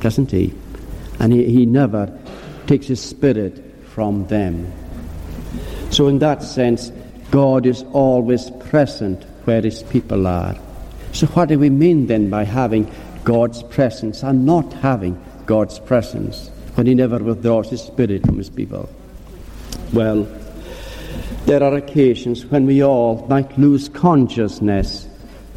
doesn't 0.00 0.30
He? 0.30 0.54
And 1.18 1.32
He, 1.32 1.44
he 1.46 1.66
never 1.66 2.16
takes 2.66 2.86
His 2.86 3.00
Spirit 3.00 3.64
from 3.86 4.26
them. 4.26 4.72
So, 5.90 6.08
in 6.08 6.18
that 6.18 6.42
sense, 6.42 6.90
God 7.30 7.66
is 7.66 7.82
always 7.92 8.50
present 8.68 9.24
where 9.44 9.62
His 9.62 9.82
people 9.84 10.26
are. 10.26 10.56
So, 11.12 11.26
what 11.28 11.48
do 11.48 11.58
we 11.58 11.70
mean 11.70 12.06
then 12.06 12.28
by 12.28 12.44
having 12.44 12.90
God's 13.28 13.62
presence 13.62 14.22
and 14.22 14.46
not 14.46 14.72
having 14.72 15.22
God's 15.44 15.78
presence 15.78 16.50
when 16.76 16.86
He 16.86 16.94
never 16.94 17.18
withdraws 17.18 17.68
His 17.68 17.82
Spirit 17.82 18.24
from 18.24 18.38
His 18.38 18.48
people. 18.48 18.88
Well, 19.92 20.26
there 21.48 21.62
are 21.62 21.76
occasions 21.76 22.44
when 22.44 22.66
we 22.66 22.84
all 22.84 23.26
might 23.26 23.58
lose 23.58 23.88
consciousness 23.88 25.08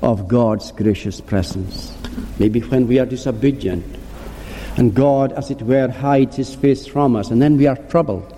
of 0.02 0.26
God's 0.26 0.72
gracious 0.72 1.20
presence. 1.20 1.94
Maybe 2.40 2.62
when 2.62 2.88
we 2.88 2.98
are 2.98 3.06
disobedient 3.06 3.84
and 4.78 4.96
God, 4.96 5.34
as 5.34 5.52
it 5.52 5.62
were, 5.62 5.90
hides 5.90 6.38
His 6.38 6.56
face 6.56 6.88
from 6.88 7.18
us, 7.18 7.30
and 7.30 7.42
then 7.42 7.58
we 7.58 7.68
are 7.68 7.76
troubled. 7.76 8.34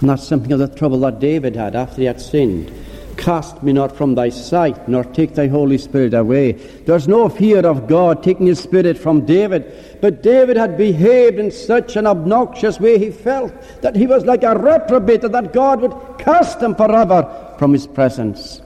And 0.00 0.08
that's 0.08 0.26
something 0.26 0.52
of 0.52 0.58
the 0.58 0.68
trouble 0.68 1.00
that 1.00 1.20
David 1.20 1.54
had 1.54 1.76
after 1.76 1.96
he 2.00 2.06
had 2.06 2.18
sinned. 2.18 2.72
Cast 3.16 3.62
me 3.62 3.72
not 3.72 3.96
from 3.96 4.14
thy 4.14 4.28
sight, 4.28 4.88
nor 4.88 5.04
take 5.04 5.34
thy 5.34 5.46
Holy 5.46 5.78
Spirit 5.78 6.14
away. 6.14 6.52
There's 6.52 7.08
no 7.08 7.28
fear 7.28 7.64
of 7.64 7.86
God 7.86 8.22
taking 8.22 8.46
his 8.46 8.58
Spirit 8.58 8.98
from 8.98 9.24
David. 9.24 9.98
But 10.00 10.22
David 10.22 10.56
had 10.56 10.76
behaved 10.76 11.38
in 11.38 11.50
such 11.50 11.96
an 11.96 12.06
obnoxious 12.06 12.80
way, 12.80 12.98
he 12.98 13.10
felt 13.10 13.52
that 13.82 13.96
he 13.96 14.06
was 14.06 14.24
like 14.24 14.42
a 14.42 14.58
reprobate, 14.58 15.22
that 15.22 15.52
God 15.52 15.80
would 15.80 16.18
cast 16.18 16.60
him 16.60 16.74
forever 16.74 17.54
from 17.58 17.72
his 17.72 17.86
presence. 17.86 18.60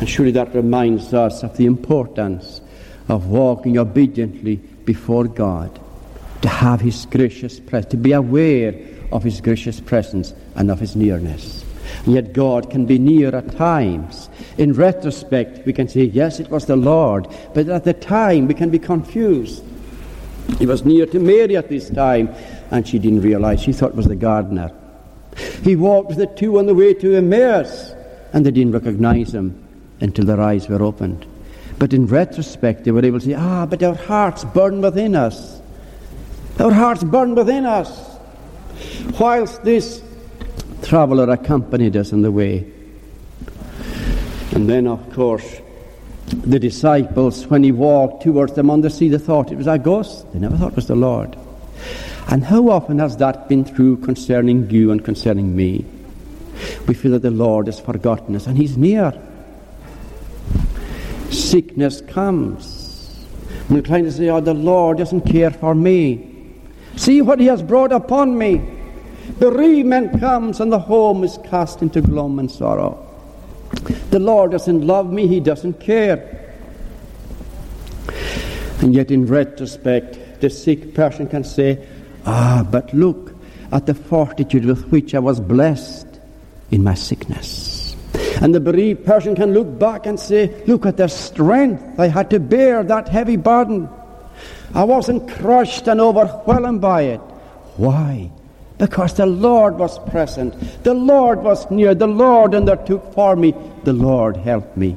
And 0.00 0.08
surely 0.08 0.32
that 0.32 0.54
reminds 0.54 1.12
us 1.12 1.42
of 1.42 1.56
the 1.56 1.66
importance 1.66 2.60
of 3.08 3.26
walking 3.26 3.76
obediently 3.76 4.56
before 4.56 5.24
God, 5.24 5.78
to 6.42 6.48
have 6.48 6.80
his 6.80 7.06
gracious 7.06 7.60
presence, 7.60 7.90
to 7.90 7.96
be 7.96 8.12
aware 8.12 8.74
of 9.12 9.22
his 9.22 9.40
gracious 9.40 9.78
presence 9.80 10.32
and 10.54 10.70
of 10.70 10.80
his 10.80 10.96
nearness. 10.96 11.64
Yet 12.06 12.32
God 12.32 12.70
can 12.70 12.86
be 12.86 12.98
near 12.98 13.34
at 13.34 13.56
times. 13.56 14.30
In 14.56 14.72
retrospect, 14.72 15.66
we 15.66 15.72
can 15.72 15.88
say, 15.88 16.04
yes, 16.04 16.40
it 16.40 16.50
was 16.50 16.66
the 16.66 16.76
Lord. 16.76 17.28
But 17.54 17.68
at 17.68 17.84
the 17.84 17.92
time, 17.92 18.48
we 18.48 18.54
can 18.54 18.70
be 18.70 18.78
confused. 18.78 19.62
He 20.58 20.66
was 20.66 20.84
near 20.84 21.06
to 21.06 21.20
Mary 21.20 21.56
at 21.56 21.68
this 21.68 21.90
time, 21.90 22.34
and 22.70 22.86
she 22.88 22.98
didn't 22.98 23.20
realize. 23.20 23.62
She 23.62 23.72
thought 23.72 23.90
it 23.90 23.96
was 23.96 24.06
the 24.06 24.16
gardener. 24.16 24.72
He 25.62 25.76
walked 25.76 26.08
with 26.08 26.18
the 26.18 26.26
two 26.26 26.58
on 26.58 26.66
the 26.66 26.74
way 26.74 26.94
to 26.94 27.16
Emmaus, 27.16 27.92
and 28.32 28.44
they 28.44 28.50
didn't 28.50 28.72
recognize 28.72 29.34
him 29.34 29.62
until 30.00 30.24
their 30.24 30.40
eyes 30.40 30.68
were 30.68 30.82
opened. 30.82 31.26
But 31.78 31.92
in 31.92 32.06
retrospect, 32.06 32.84
they 32.84 32.90
were 32.90 33.04
able 33.04 33.20
to 33.20 33.26
say, 33.26 33.34
ah, 33.34 33.66
but 33.66 33.82
our 33.82 33.94
hearts 33.94 34.44
burn 34.44 34.80
within 34.80 35.14
us. 35.14 35.60
Our 36.58 36.72
hearts 36.72 37.04
burn 37.04 37.34
within 37.34 37.64
us. 37.64 38.18
Whilst 39.18 39.62
this 39.62 40.02
traveller 40.82 41.30
accompanied 41.30 41.96
us 41.96 42.12
on 42.12 42.22
the 42.22 42.32
way. 42.32 42.70
And 44.52 44.68
then, 44.68 44.86
of 44.86 45.12
course, 45.12 45.60
the 46.26 46.58
disciples, 46.58 47.46
when 47.46 47.62
he 47.62 47.72
walked 47.72 48.22
towards 48.22 48.54
them 48.54 48.70
on 48.70 48.80
the 48.80 48.90
sea, 48.90 49.08
they 49.08 49.18
thought 49.18 49.52
it 49.52 49.56
was 49.56 49.66
a 49.66 49.78
ghost. 49.78 50.32
They 50.32 50.38
never 50.38 50.56
thought 50.56 50.72
it 50.72 50.76
was 50.76 50.86
the 50.86 50.96
Lord. 50.96 51.36
And 52.28 52.44
how 52.44 52.68
often 52.68 52.98
has 52.98 53.16
that 53.16 53.48
been 53.48 53.64
true 53.64 53.96
concerning 53.96 54.70
you 54.70 54.92
and 54.92 55.04
concerning 55.04 55.54
me? 55.54 55.84
We 56.86 56.94
feel 56.94 57.12
that 57.12 57.22
the 57.22 57.30
Lord 57.30 57.66
has 57.66 57.80
forgotten 57.80 58.36
us 58.36 58.46
and 58.46 58.56
He's 58.56 58.76
near. 58.76 59.12
Sickness 61.30 62.00
comes. 62.02 63.26
We're 63.68 63.82
trying 63.82 64.04
to 64.04 64.12
say, 64.12 64.28
Oh, 64.28 64.40
the 64.40 64.54
Lord 64.54 64.98
doesn't 64.98 65.22
care 65.22 65.50
for 65.50 65.74
me. 65.74 66.52
See 66.96 67.22
what 67.22 67.40
He 67.40 67.46
has 67.46 67.62
brought 67.62 67.92
upon 67.92 68.36
me. 68.36 68.79
Bereavement 69.38 70.18
comes 70.20 70.60
and 70.60 70.72
the 70.72 70.78
home 70.78 71.24
is 71.24 71.38
cast 71.44 71.82
into 71.82 72.00
gloom 72.00 72.38
and 72.38 72.50
sorrow. 72.50 73.06
The 74.10 74.18
Lord 74.18 74.50
doesn't 74.50 74.86
love 74.86 75.12
me, 75.12 75.26
He 75.26 75.40
doesn't 75.40 75.80
care. 75.80 76.36
And 78.80 78.94
yet, 78.94 79.10
in 79.10 79.26
retrospect, 79.26 80.40
the 80.40 80.50
sick 80.50 80.94
person 80.94 81.28
can 81.28 81.44
say, 81.44 81.86
Ah, 82.26 82.66
but 82.68 82.92
look 82.94 83.34
at 83.72 83.86
the 83.86 83.94
fortitude 83.94 84.64
with 84.64 84.90
which 84.90 85.14
I 85.14 85.18
was 85.18 85.38
blessed 85.38 86.06
in 86.70 86.82
my 86.82 86.94
sickness. 86.94 87.94
And 88.40 88.54
the 88.54 88.60
bereaved 88.60 89.04
person 89.04 89.36
can 89.36 89.52
look 89.52 89.78
back 89.78 90.06
and 90.06 90.18
say, 90.18 90.64
Look 90.66 90.86
at 90.86 90.96
the 90.96 91.08
strength 91.08 92.00
I 92.00 92.08
had 92.08 92.30
to 92.30 92.40
bear 92.40 92.82
that 92.82 93.08
heavy 93.08 93.36
burden. 93.36 93.88
I 94.74 94.84
wasn't 94.84 95.28
crushed 95.28 95.88
and 95.88 96.00
overwhelmed 96.00 96.80
by 96.80 97.02
it. 97.02 97.20
Why? 97.76 98.30
Because 98.80 99.12
the 99.12 99.26
Lord 99.26 99.76
was 99.76 99.98
present. 100.08 100.54
The 100.84 100.94
Lord 100.94 101.42
was 101.42 101.70
near. 101.70 101.94
The 101.94 102.06
Lord 102.06 102.54
undertook 102.54 103.12
for 103.12 103.36
me. 103.36 103.54
The 103.84 103.92
Lord 103.92 104.38
helped 104.38 104.74
me. 104.74 104.96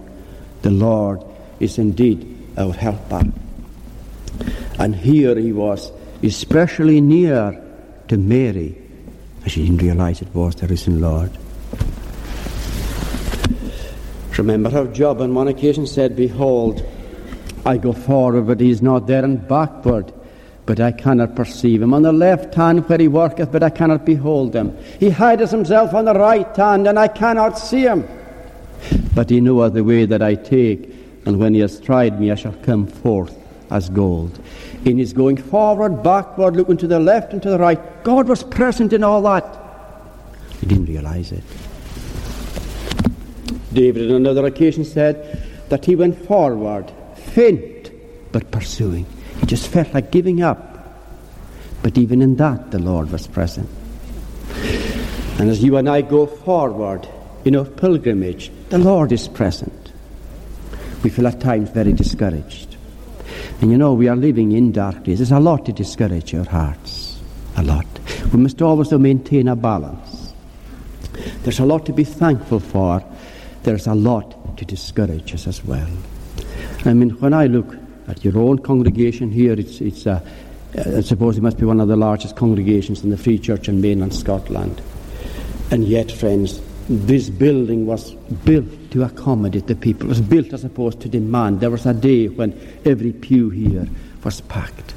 The 0.62 0.72
Lord 0.72 1.22
is 1.60 1.78
indeed 1.78 2.48
our 2.58 2.72
helper. 2.72 3.24
And 4.80 4.96
here 4.96 5.36
he 5.36 5.52
was, 5.52 5.92
especially 6.24 7.02
near 7.02 7.62
to 8.08 8.18
Mary. 8.18 8.78
And 9.42 9.52
she 9.52 9.64
didn't 9.66 9.82
realize 9.82 10.22
it 10.22 10.34
was 10.34 10.56
the 10.56 10.68
risen 10.68 11.02
Lord. 11.02 11.32
Remember 14.38 14.70
how 14.70 14.86
Job 14.86 15.20
on 15.20 15.36
one 15.36 15.50
occasion 15.50 15.88
said, 15.88 16.16
Behold, 16.16 16.82
I 17.66 17.76
go 17.78 17.92
forward, 17.92 18.48
but 18.48 18.62
he 18.62 18.70
is 18.70 18.82
not 18.82 19.08
there, 19.08 19.26
and 19.26 19.46
backward 19.46 20.14
but 20.66 20.80
I 20.80 20.92
cannot 20.92 21.36
perceive 21.36 21.82
him. 21.82 21.94
On 21.94 22.02
the 22.02 22.14
left 22.14 22.56
hand 22.56 22.88
where 22.88 23.00
he 23.00 23.08
worketh, 23.08 23.52
but 23.52 23.64
I 23.64 23.70
cannot 23.70 24.06
behold 24.06 24.56
him. 24.56 24.78
He 25.00 25.10
hideth 25.10 25.52
himself 25.52 25.94
on 25.94 26.06
the 26.06 26.14
right 26.14 26.56
hand, 26.56 26.88
and 26.88 26.98
I 26.98 27.08
cannot 27.08 27.60
see 27.60 27.82
him. 27.82 28.08
But 29.14 29.30
he 29.30 29.42
knoweth 29.42 29.74
the 29.74 29.84
way 29.84 30.06
that 30.06 30.22
I 30.22 30.36
take, 30.36 30.94
and 31.26 31.40
when 31.40 31.54
he 31.54 31.60
has 31.60 31.80
tried 31.80 32.20
me, 32.20 32.32
I 32.32 32.36
shall 32.36 32.54
come 32.64 32.88
forth 32.88 33.36
as 33.70 33.90
gold. 33.90 34.40
In 34.86 34.98
his 34.98 35.14
going 35.14 35.38
forward, 35.38 36.04
backward, 36.04 36.56
looking 36.56 36.78
to 36.78 36.88
the 36.88 37.00
left 37.00 37.34
and 37.34 37.42
to 37.44 37.50
the 37.50 37.60
right, 37.60 38.04
God 38.04 38.28
was 38.28 38.44
present 38.44 38.94
in 38.94 39.04
all 39.04 39.22
that. 39.24 39.60
He 40.60 40.68
didn't 40.68 40.86
realize 40.86 41.32
it. 41.32 41.44
David 43.74 44.12
on 44.12 44.18
another 44.18 44.46
occasion 44.46 44.86
said 44.86 45.50
that 45.70 45.86
he 45.86 45.96
went 45.96 46.26
forward, 46.26 46.92
faint, 47.16 47.92
but 48.32 48.52
pursuing. 48.52 49.06
He 49.44 49.48
just 49.48 49.68
felt 49.68 49.94
like 49.94 50.10
giving 50.10 50.42
up. 50.42 50.88
But 51.82 51.98
even 51.98 52.22
in 52.22 52.38
that, 52.38 52.72
the 52.72 52.80
Lord 52.80 53.12
was 53.12 53.28
present. 53.28 53.70
And 55.38 55.50
as 55.50 55.62
you 55.62 55.76
and 55.76 55.90
I 55.90 56.00
go 56.00 56.28
forward 56.28 57.06
in 57.44 57.58
our 57.58 57.66
pilgrimage, 57.66 58.54
the 58.70 58.78
Lord 58.78 59.12
is 59.12 59.28
present. 59.28 59.92
We 61.04 61.10
feel 61.10 61.28
at 61.28 61.42
times 61.42 61.72
very 61.72 61.92
discouraged. 61.92 62.78
And 63.60 63.70
you 63.70 63.78
know, 63.78 63.94
we 63.94 64.08
are 64.08 64.16
living 64.16 64.54
in 64.54 64.72
dark 64.72 65.04
days. 65.04 65.20
There's 65.20 65.34
a 65.34 65.42
lot 65.42 65.66
to 65.66 65.74
discourage 65.74 66.34
our 66.34 66.46
hearts. 66.46 67.20
A 67.58 67.64
lot. 67.64 67.86
We 68.32 68.40
must 68.40 68.62
always 68.62 68.94
maintain 68.94 69.50
a 69.50 69.58
balance. 69.58 70.34
There's 71.42 71.60
a 71.60 71.66
lot 71.66 71.86
to 71.88 71.92
be 71.92 72.06
thankful 72.06 72.62
for. 72.62 73.04
There's 73.64 73.88
a 73.88 73.94
lot 73.94 74.56
to 74.56 74.64
discourage 74.64 75.34
us 75.34 75.48
as 75.48 75.66
well. 75.66 75.90
I 76.86 76.94
mean, 76.94 77.10
when 77.20 77.34
I 77.34 77.48
look 77.48 77.83
at 78.08 78.24
your 78.24 78.38
own 78.38 78.60
congregation 78.60 79.32
here. 79.32 79.54
It's, 79.54 79.82
it's 79.82 80.08
uh, 80.08 80.20
I 80.76 81.02
suppose 81.02 81.38
it 81.38 81.42
must 81.42 81.58
be 81.58 81.66
one 81.66 81.80
of 81.80 81.88
the 81.88 81.96
largest 81.96 82.36
congregations 82.36 83.04
in 83.04 83.12
the 83.12 83.18
Free 83.18 83.38
Church 83.38 83.70
in 83.70 83.80
mainland 83.80 84.14
Scotland. 84.14 84.82
And 85.70 85.84
yet, 85.86 86.12
friends, 86.12 86.62
this 86.90 87.30
building 87.30 87.86
was 87.86 88.14
built 88.44 88.92
to 88.92 89.04
accommodate 89.04 89.68
the 89.68 89.76
people. 89.76 90.08
It 90.08 90.10
was 90.10 90.22
built, 90.22 90.52
as 90.52 90.64
opposed 90.64 91.00
to 91.02 91.10
demand. 91.10 91.60
There 91.60 91.70
was 91.70 91.86
a 91.86 91.94
day 91.94 92.28
when 92.28 92.60
every 92.86 93.12
pew 93.12 93.50
here 93.50 93.88
was 94.24 94.42
packed. 94.42 94.94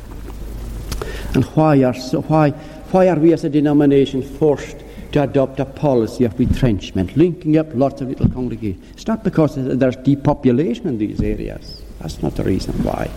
And 1.34 1.44
why 1.44 1.84
are, 1.84 1.94
so, 1.94 2.22
why, 2.22 2.50
why 2.90 3.08
are 3.08 3.18
we 3.18 3.32
as 3.32 3.44
a 3.44 3.50
denomination 3.50 4.22
forced 4.22 4.78
to 5.12 5.22
adopt 5.22 5.60
a 5.60 5.64
policy 5.64 6.24
of 6.24 6.38
retrenchment, 6.38 7.16
linking 7.16 7.58
up 7.58 7.68
lots 7.74 8.00
of 8.00 8.08
little 8.08 8.28
congregations? 8.28 8.84
It's 8.92 9.06
not 9.06 9.22
because 9.22 9.54
there's 9.56 9.96
depopulation 9.96 10.86
in 10.88 10.98
these 10.98 11.20
areas. 11.20 11.82
That's 12.00 12.22
not 12.22 12.34
the 12.36 12.44
reason 12.44 12.74
why. 12.82 13.10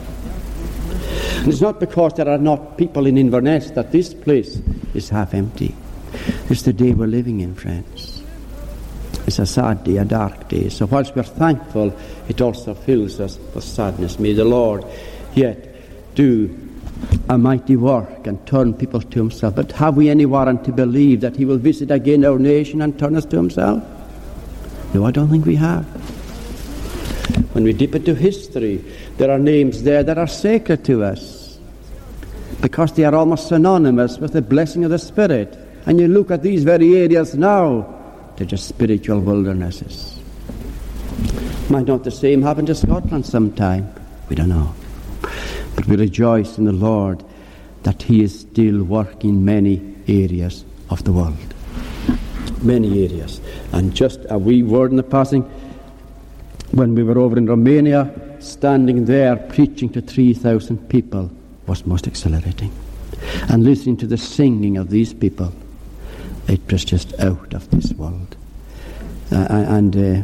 And 1.40 1.48
it's 1.48 1.62
not 1.62 1.80
because 1.80 2.14
there 2.14 2.30
are 2.30 2.38
not 2.38 2.78
people 2.78 3.06
in 3.06 3.18
Inverness 3.18 3.72
that 3.72 3.92
this 3.92 4.14
place 4.14 4.62
is 4.94 5.10
half 5.10 5.34
empty. 5.34 5.76
It's 6.50 6.64
the 6.64 6.74
day 6.74 6.94
we're 6.94 7.08
living 7.08 7.42
in, 7.42 7.56
friends. 7.56 8.24
It's 9.28 9.40
a 9.40 9.46
sad 9.46 9.84
day, 9.84 9.98
a 9.98 10.06
dark 10.06 10.50
day. 10.50 10.70
So 10.70 10.86
whilst 10.86 11.16
we're 11.16 11.24
thankful, 11.24 11.94
it 12.28 12.42
also 12.42 12.74
fills 12.74 13.20
us 13.20 13.38
with 13.54 13.64
sadness. 13.64 14.20
May 14.20 14.34
the 14.34 14.46
Lord 14.46 14.84
yet 15.36 16.16
do 16.16 16.58
a 17.30 17.38
mighty 17.38 17.76
work 17.76 18.28
and 18.28 18.46
turn 18.48 18.74
people 18.74 19.02
to 19.02 19.20
himself. 19.20 19.56
But 19.56 19.72
have 19.74 19.96
we 19.96 20.10
any 20.10 20.26
warrant 20.26 20.66
to 20.66 20.72
believe 20.72 21.22
that 21.22 21.36
he 21.36 21.46
will 21.46 21.58
visit 21.58 21.92
again 21.92 22.26
our 22.26 22.40
nation 22.40 22.82
and 22.82 22.98
turn 22.98 23.16
us 23.16 23.26
to 23.26 23.38
himself? 23.38 23.84
No, 24.94 25.06
I 25.06 25.12
don't 25.12 25.30
think 25.30 25.46
we 25.46 25.56
have. 25.56 25.86
When 27.54 27.64
we 27.64 27.74
dip 27.74 27.96
into 27.96 28.14
history, 28.14 28.84
there 29.18 29.32
are 29.32 29.40
names 29.40 29.84
there 29.84 30.04
that 30.04 30.18
are 30.18 30.28
sacred 30.28 30.86
to 30.86 31.04
us 31.04 31.60
because 32.62 32.94
they 32.94 33.06
are 33.06 33.16
almost 33.16 33.48
synonymous 33.48 34.18
with 34.18 34.34
the 34.34 34.42
blessing 34.42 34.84
of 34.84 34.92
the 34.92 35.00
Spirit. 35.00 35.58
And 35.86 36.00
you 36.00 36.08
look 36.08 36.30
at 36.30 36.44
these 36.44 36.64
very 36.64 36.98
areas 36.98 37.36
now, 37.36 37.96
they're 38.36 38.48
just 38.48 38.68
spiritual 38.68 39.20
wildernesses. 39.20 40.20
Might 41.70 41.88
not 41.88 42.04
the 42.04 42.12
same 42.12 42.42
happen 42.42 42.66
to 42.66 42.76
Scotland 42.76 43.26
sometime? 43.26 43.94
We 44.28 44.36
don't 44.36 44.50
know. 44.50 44.74
But 45.76 45.86
we 45.88 45.96
rejoice 45.96 46.58
in 46.58 46.66
the 46.66 46.72
Lord 46.72 47.24
that 47.84 48.04
He 48.04 48.24
is 48.24 48.40
still 48.40 48.84
working 48.84 49.46
many 49.46 49.96
areas 50.08 50.66
of 50.90 51.04
the 51.04 51.14
world. 51.14 51.38
Many 52.62 53.04
areas. 53.04 53.40
And 53.72 53.96
just 53.96 54.20
a 54.30 54.38
wee 54.38 54.64
word 54.64 54.92
in 54.92 54.98
the 54.98 55.04
passing, 55.04 55.50
when 56.72 56.96
we 56.96 57.04
were 57.04 57.18
over 57.18 57.38
in 57.38 57.46
Romania, 57.46 58.14
standing 58.40 59.06
there 59.06 59.36
preaching 59.36 59.90
to 59.90 60.02
3,000 60.02 60.90
people 60.90 61.32
was 61.68 61.86
most 61.86 62.08
exhilarating. 62.08 62.72
And 63.50 63.64
listening 63.64 63.98
to 63.98 64.08
the 64.08 64.18
singing 64.18 64.78
of 64.78 64.90
these 64.90 65.14
people, 65.14 65.54
it 66.48 66.62
was 66.72 66.86
just 66.86 67.20
out 67.20 67.54
of 67.54 67.70
this 67.70 67.92
world. 67.94 68.36
Uh, 69.32 69.46
and 69.50 69.96
uh, 69.96 70.24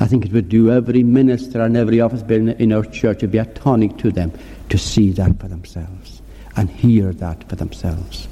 I 0.00 0.06
think 0.06 0.24
it 0.24 0.32
would 0.32 0.48
do 0.48 0.70
every 0.70 1.02
minister 1.02 1.60
and 1.60 1.76
every 1.76 2.00
office 2.00 2.22
building 2.22 2.58
in 2.58 2.72
our 2.72 2.84
church 2.84 3.20
to 3.20 3.28
be 3.28 3.38
a 3.38 3.44
tonic 3.44 3.96
to 3.98 4.10
them 4.10 4.32
to 4.68 4.78
see 4.78 5.10
that 5.12 5.38
for 5.40 5.48
themselves 5.48 6.22
and 6.56 6.70
hear 6.70 7.12
that 7.14 7.48
for 7.48 7.56
themselves. 7.56 8.28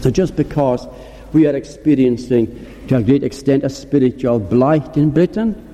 So 0.00 0.10
just 0.10 0.36
because 0.36 0.86
we 1.32 1.46
are 1.46 1.56
experiencing 1.56 2.86
to 2.88 2.96
a 2.96 3.02
great 3.02 3.24
extent 3.24 3.64
a 3.64 3.70
spiritual 3.70 4.38
blight 4.38 4.96
in 4.96 5.10
Britain, 5.10 5.73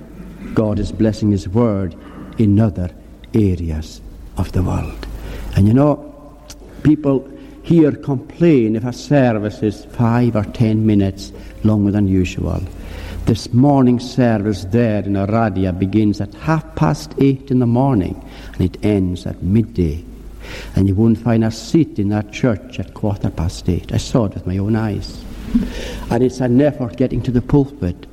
God 0.53 0.79
is 0.79 0.91
blessing 0.91 1.31
His 1.31 1.47
word 1.47 1.95
in 2.37 2.59
other 2.59 2.89
areas 3.33 4.01
of 4.37 4.51
the 4.51 4.63
world. 4.63 5.07
And 5.55 5.67
you 5.67 5.73
know, 5.73 6.07
people 6.83 7.27
here 7.63 7.91
complain 7.91 8.75
if 8.75 8.83
a 8.83 8.93
service 8.93 9.61
is 9.61 9.85
five 9.85 10.35
or 10.35 10.43
ten 10.45 10.85
minutes 10.85 11.31
longer 11.63 11.91
than 11.91 12.07
usual. 12.07 12.61
This 13.25 13.53
morning 13.53 13.99
service 13.99 14.65
there 14.65 15.03
in 15.03 15.13
Oradea 15.13 15.77
begins 15.77 16.19
at 16.19 16.33
half 16.33 16.75
past 16.75 17.13
eight 17.19 17.51
in 17.51 17.59
the 17.59 17.67
morning 17.67 18.21
and 18.53 18.61
it 18.61 18.83
ends 18.83 19.25
at 19.27 19.41
midday. 19.43 20.03
And 20.75 20.87
you 20.87 20.95
won't 20.95 21.19
find 21.19 21.43
a 21.43 21.51
seat 21.51 21.99
in 21.99 22.09
that 22.09 22.33
church 22.33 22.79
at 22.79 22.93
quarter 22.95 23.29
past 23.29 23.69
eight. 23.69 23.93
I 23.93 23.97
saw 23.97 24.25
it 24.25 24.33
with 24.33 24.47
my 24.47 24.57
own 24.57 24.75
eyes. 24.75 25.23
And 26.09 26.23
it's 26.23 26.39
an 26.39 26.59
effort 26.59 26.97
getting 26.97 27.21
to 27.23 27.31
the 27.31 27.41
pulpit. 27.41 28.07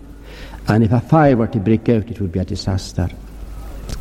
And 0.69 0.85
if 0.85 0.93
a 0.93 1.01
fire 1.01 1.37
were 1.37 1.47
to 1.49 1.59
break 1.59 1.89
out, 1.89 2.11
it 2.11 2.21
would 2.21 2.33
be 2.33 2.39
a 2.39 2.45
disaster. 2.45 3.09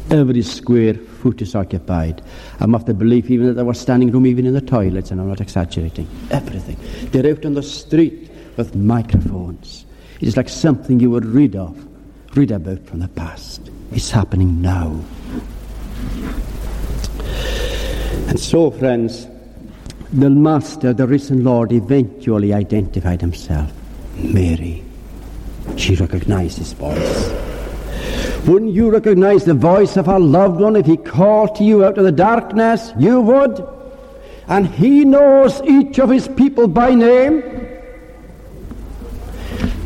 Every 0.09 0.41
square 0.41 0.93
foot 0.93 1.41
is 1.41 1.55
occupied. 1.55 2.21
I'm 2.59 2.75
of 2.75 2.85
the 2.85 2.93
belief 2.93 3.29
even 3.29 3.47
that 3.47 3.53
there 3.53 3.65
was 3.65 3.79
standing 3.79 4.11
room 4.11 4.25
even 4.25 4.45
in 4.45 4.53
the 4.53 4.61
toilets, 4.61 5.11
and 5.11 5.19
I'm 5.19 5.29
not 5.29 5.41
exaggerating. 5.41 6.07
Everything. 6.29 6.77
They're 7.11 7.31
out 7.31 7.45
on 7.45 7.53
the 7.53 7.63
street 7.63 8.29
with 8.57 8.75
microphones. 8.75 9.85
It 10.19 10.27
is 10.27 10.37
like 10.37 10.49
something 10.49 10.99
you 10.99 11.11
would 11.11 11.25
read 11.25 11.55
of, 11.55 11.87
read 12.35 12.51
about 12.51 12.85
from 12.85 12.99
the 12.99 13.07
past. 13.09 13.69
It's 13.91 14.11
happening 14.11 14.61
now. 14.61 14.99
And 18.27 18.39
so, 18.39 18.71
friends, 18.71 19.27
the 20.11 20.29
Master, 20.29 20.93
the 20.93 21.07
risen 21.07 21.43
Lord, 21.43 21.71
eventually 21.71 22.53
identified 22.53 23.21
himself. 23.21 23.71
Mary. 24.15 24.86
She 25.75 25.95
recognized 25.95 26.57
his 26.57 26.73
voice. 26.73 27.47
Wouldn't 28.47 28.73
you 28.73 28.89
recognize 28.89 29.43
the 29.43 29.53
voice 29.53 29.97
of 29.97 30.07
a 30.07 30.17
loved 30.17 30.61
one 30.61 30.77
if 30.77 30.85
he 30.85 30.95
called 30.95 31.55
to 31.55 31.65
you 31.65 31.83
out 31.83 31.97
of 31.97 32.05
the 32.05 32.11
darkness? 32.11 32.93
You 32.97 33.19
would. 33.19 33.67
And 34.47 34.67
he 34.67 35.03
knows 35.03 35.61
each 35.63 35.99
of 35.99 36.09
his 36.09 36.29
people 36.29 36.67
by 36.67 36.95
name. 36.95 37.41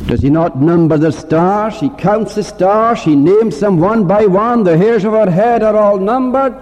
Does 0.06 0.22
he 0.22 0.30
not 0.30 0.62
number 0.62 0.98
the 0.98 1.12
stars? 1.12 1.80
He 1.80 1.90
counts 1.90 2.36
the 2.36 2.44
stars. 2.44 3.02
He 3.02 3.16
names 3.16 3.60
them 3.60 3.80
one 3.80 4.06
by 4.06 4.28
one. 4.28 4.64
The 4.64 4.78
hairs 4.78 5.06
of 5.06 5.16
our 5.16 5.30
head 5.30 5.64
are 5.64 5.76
all 5.76 5.98
numbered. 5.98 6.56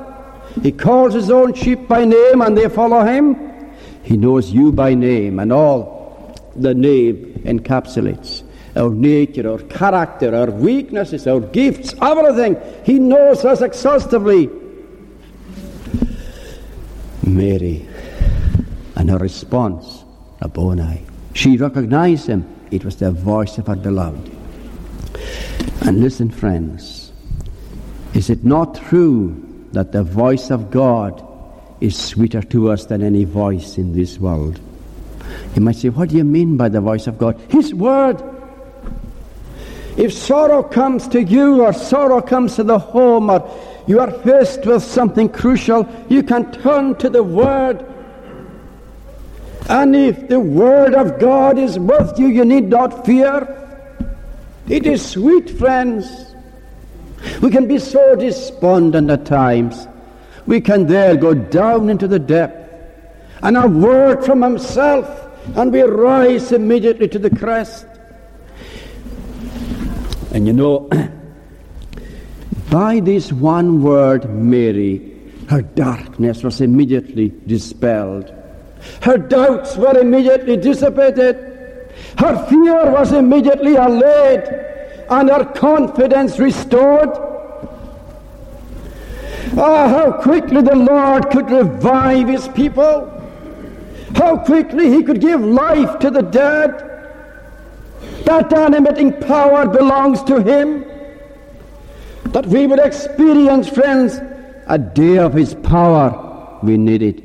He 0.63 0.71
calls 0.71 1.13
his 1.13 1.29
own 1.29 1.53
sheep 1.53 1.87
by 1.87 2.05
name 2.05 2.41
and 2.41 2.57
they 2.57 2.69
follow 2.69 3.03
him. 3.03 3.35
He 4.03 4.15
knows 4.15 4.51
you 4.51 4.71
by 4.71 4.93
name 4.93 5.39
and 5.39 5.51
all 5.51 6.35
the 6.55 6.73
name 6.73 7.41
encapsulates 7.45 8.43
our 8.75 8.89
nature, 8.89 9.49
our 9.49 9.59
character, 9.59 10.35
our 10.35 10.51
weaknesses, 10.51 11.27
our 11.27 11.39
gifts, 11.39 11.93
everything. 12.01 12.57
He 12.83 12.99
knows 12.99 13.45
us 13.45 13.61
exhaustively. 13.61 14.49
Mary 17.23 17.87
and 18.95 19.09
her 19.09 19.17
response, 19.17 20.03
Rabboni. 20.41 21.05
She 21.33 21.57
recognized 21.57 22.27
him. 22.27 22.47
It 22.71 22.85
was 22.85 22.97
the 22.97 23.11
voice 23.11 23.57
of 23.57 23.67
her 23.67 23.75
beloved. 23.75 24.31
And 25.81 26.01
listen, 26.01 26.29
friends, 26.29 27.11
is 28.13 28.29
it 28.29 28.43
not 28.43 28.75
true 28.75 29.65
that 29.71 29.91
the 29.91 30.03
voice 30.03 30.49
of 30.49 30.71
God 30.71 31.25
is 31.79 31.97
sweeter 31.97 32.41
to 32.41 32.71
us 32.71 32.85
than 32.85 33.01
any 33.01 33.23
voice 33.23 33.77
in 33.77 33.93
this 33.93 34.19
world? 34.19 34.59
You 35.55 35.61
might 35.61 35.75
say, 35.75 35.89
What 35.89 36.09
do 36.09 36.17
you 36.17 36.23
mean 36.23 36.57
by 36.57 36.69
the 36.69 36.81
voice 36.81 37.07
of 37.07 37.17
God? 37.17 37.39
His 37.49 37.73
Word. 37.73 38.21
If 39.99 40.13
sorrow 40.13 40.63
comes 40.63 41.07
to 41.09 41.21
you 41.21 41.61
or 41.61 41.73
sorrow 41.73 42.21
comes 42.21 42.55
to 42.55 42.63
the 42.63 42.79
home 42.79 43.29
or 43.29 43.39
you 43.85 43.99
are 43.99 44.11
faced 44.11 44.65
with 44.65 44.81
something 44.81 45.29
crucial, 45.29 45.87
you 46.09 46.23
can 46.23 46.51
turn 46.51 46.95
to 46.95 47.09
the 47.09 47.21
Word 47.21 47.85
and 49.69 49.95
if 49.95 50.27
the 50.27 50.39
Word 50.39 50.95
of 50.95 51.19
God 51.19 51.59
is 51.59 51.77
with 51.77 52.17
you, 52.17 52.25
you 52.25 52.43
need 52.43 52.69
not 52.69 53.05
fear. 53.05 53.55
It 54.67 54.87
is 54.87 55.07
sweet, 55.07 55.47
friends. 55.47 56.33
We 57.39 57.51
can 57.51 57.67
be 57.67 57.77
so 57.77 58.15
despondent 58.15 59.11
at 59.11 59.27
times. 59.27 59.87
We 60.47 60.59
can 60.59 60.87
there 60.87 61.15
go 61.15 61.35
down 61.35 61.89
into 61.89 62.07
the 62.07 62.17
depth. 62.17 62.55
And 63.43 63.55
a 63.55 63.67
word 63.67 64.25
from 64.25 64.41
Himself, 64.41 65.07
and 65.55 65.71
we 65.71 65.83
rise 65.83 66.51
immediately 66.51 67.07
to 67.07 67.19
the 67.19 67.29
crest. 67.29 67.85
And 70.31 70.45
you 70.45 70.53
know, 70.53 70.89
by 72.69 72.99
this 72.99 73.31
one 73.31 73.81
word, 73.81 74.29
Mary, 74.29 75.19
her 75.49 75.61
darkness 75.61 76.43
was 76.43 76.61
immediately 76.61 77.33
dispelled. 77.47 78.33
Her 79.01 79.17
doubts 79.17 79.75
were 79.75 79.97
immediately 79.97 80.57
dissipated. 80.57 81.35
Her 82.17 82.45
fear 82.47 82.91
was 82.91 83.11
immediately 83.11 83.75
allayed 83.75 84.43
and 85.09 85.29
her 85.29 85.45
confidence 85.45 86.37
restored. 86.39 87.09
Ah, 89.57 89.87
how 89.87 90.11
quickly 90.21 90.61
the 90.61 90.75
Lord 90.75 91.29
could 91.31 91.49
revive 91.49 92.27
his 92.27 92.47
people. 92.49 93.15
How 94.15 94.37
quickly 94.37 94.91
he 94.91 95.03
could 95.03 95.19
give 95.19 95.41
life 95.41 95.99
to 95.99 96.11
the 96.11 96.21
dead. 96.21 96.88
That 98.29 98.53
animating 98.53 99.13
power 99.21 99.67
belongs 99.67 100.21
to 100.25 100.39
him. 100.39 100.85
That 102.25 102.45
we 102.45 102.67
would 102.67 102.77
experience, 102.77 103.67
friends, 103.67 104.19
a 104.67 104.77
day 104.77 105.17
of 105.17 105.33
his 105.33 105.55
power. 105.55 106.59
We 106.61 106.77
need 106.77 107.01
it. 107.01 107.23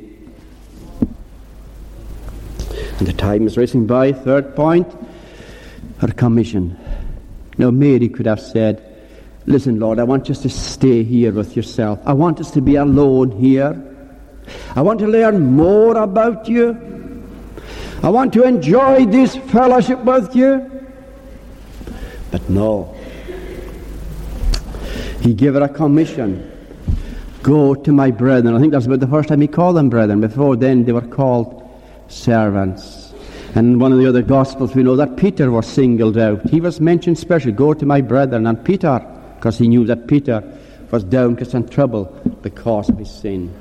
And 2.99 3.07
the 3.07 3.13
time 3.13 3.47
is 3.47 3.59
racing 3.59 3.87
by. 3.87 4.13
Third 4.13 4.57
point, 4.57 4.91
her 5.99 6.09
commission. 6.09 6.75
Now, 7.59 7.71
Mary 7.71 8.09
could 8.09 8.25
have 8.25 8.41
said, 8.41 8.83
Listen, 9.45 9.79
Lord, 9.79 9.99
I 9.99 10.05
want 10.05 10.31
us 10.31 10.39
to 10.39 10.49
stay 10.49 11.05
here 11.05 11.33
with 11.33 11.55
yourself. 11.55 12.01
I 12.07 12.15
want 12.15 12.41
us 12.41 12.51
to 12.53 12.63
be 12.63 12.77
alone 12.77 13.31
here. 13.31 13.77
I 14.75 14.81
want 14.81 15.01
to 15.01 15.07
learn 15.07 15.53
more 15.53 15.99
about 15.99 16.49
you. 16.49 16.71
I 18.03 18.09
want 18.09 18.33
to 18.33 18.45
enjoy 18.45 19.05
this 19.05 19.37
fellowship 19.37 20.03
with 20.03 20.35
you. 20.35 20.71
But 22.35 22.51
no. 22.51 22.93
He 25.21 25.35
gave 25.35 25.55
her 25.55 25.63
a 25.63 25.69
commission. 25.69 26.51
Go 27.45 27.77
to 27.77 27.93
my 27.93 28.11
brethren. 28.11 28.57
I 28.57 28.59
think 28.59 28.73
that's 28.73 28.87
about 28.87 28.99
the 28.99 29.07
first 29.07 29.29
time 29.29 29.41
he 29.41 29.47
called 29.47 29.77
them 29.77 29.89
brethren. 29.89 30.21
Before 30.21 30.57
then, 30.57 30.85
they 30.85 30.91
were 30.91 31.01
called 31.01 31.63
servants. 32.09 33.15
And 33.55 33.81
one 33.81 33.93
of 33.93 34.01
the 34.01 34.09
other 34.09 34.23
Gospels, 34.23 34.75
we 34.75 34.83
know 34.83 34.97
that 34.97 35.17
Peter 35.17 35.53
was 35.53 35.65
singled 35.65 36.19
out. 36.19 36.43
He 36.51 36.61
was 36.61 36.81
mentioned 36.81 37.21
specially, 37.21 37.53
go 37.53 37.73
to 37.73 37.87
my 37.87 38.01
brethren. 38.01 38.49
And 38.49 38.65
Peter, 38.65 38.99
because 39.37 39.57
he 39.57 39.69
knew 39.69 39.85
that 39.87 40.09
Peter 40.09 40.43
was 40.91 41.05
downcast 41.05 41.55
and 41.55 41.71
trouble 41.71 42.07
because 42.43 42.89
of 42.89 42.99
his 42.99 43.13
sin. 43.13 43.55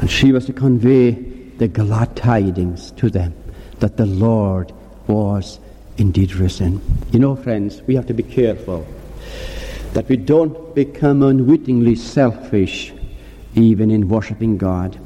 And 0.00 0.10
she 0.10 0.32
was 0.32 0.46
to 0.46 0.54
convey 0.54 1.10
the 1.58 1.68
glad 1.68 2.16
tidings 2.16 2.92
to 2.92 3.10
them 3.10 3.34
that 3.80 3.98
the 3.98 4.06
Lord 4.06 4.72
was 5.08 5.60
indeed 5.96 6.34
risen. 6.34 6.80
You 7.12 7.18
know, 7.18 7.36
friends, 7.36 7.82
we 7.82 7.94
have 7.94 8.06
to 8.06 8.14
be 8.14 8.22
careful 8.22 8.86
that 9.92 10.08
we 10.08 10.16
don't 10.16 10.74
become 10.74 11.22
unwittingly 11.22 11.94
selfish 11.94 12.92
even 13.54 13.90
in 13.90 14.08
worshipping 14.08 14.58
God. 14.58 14.98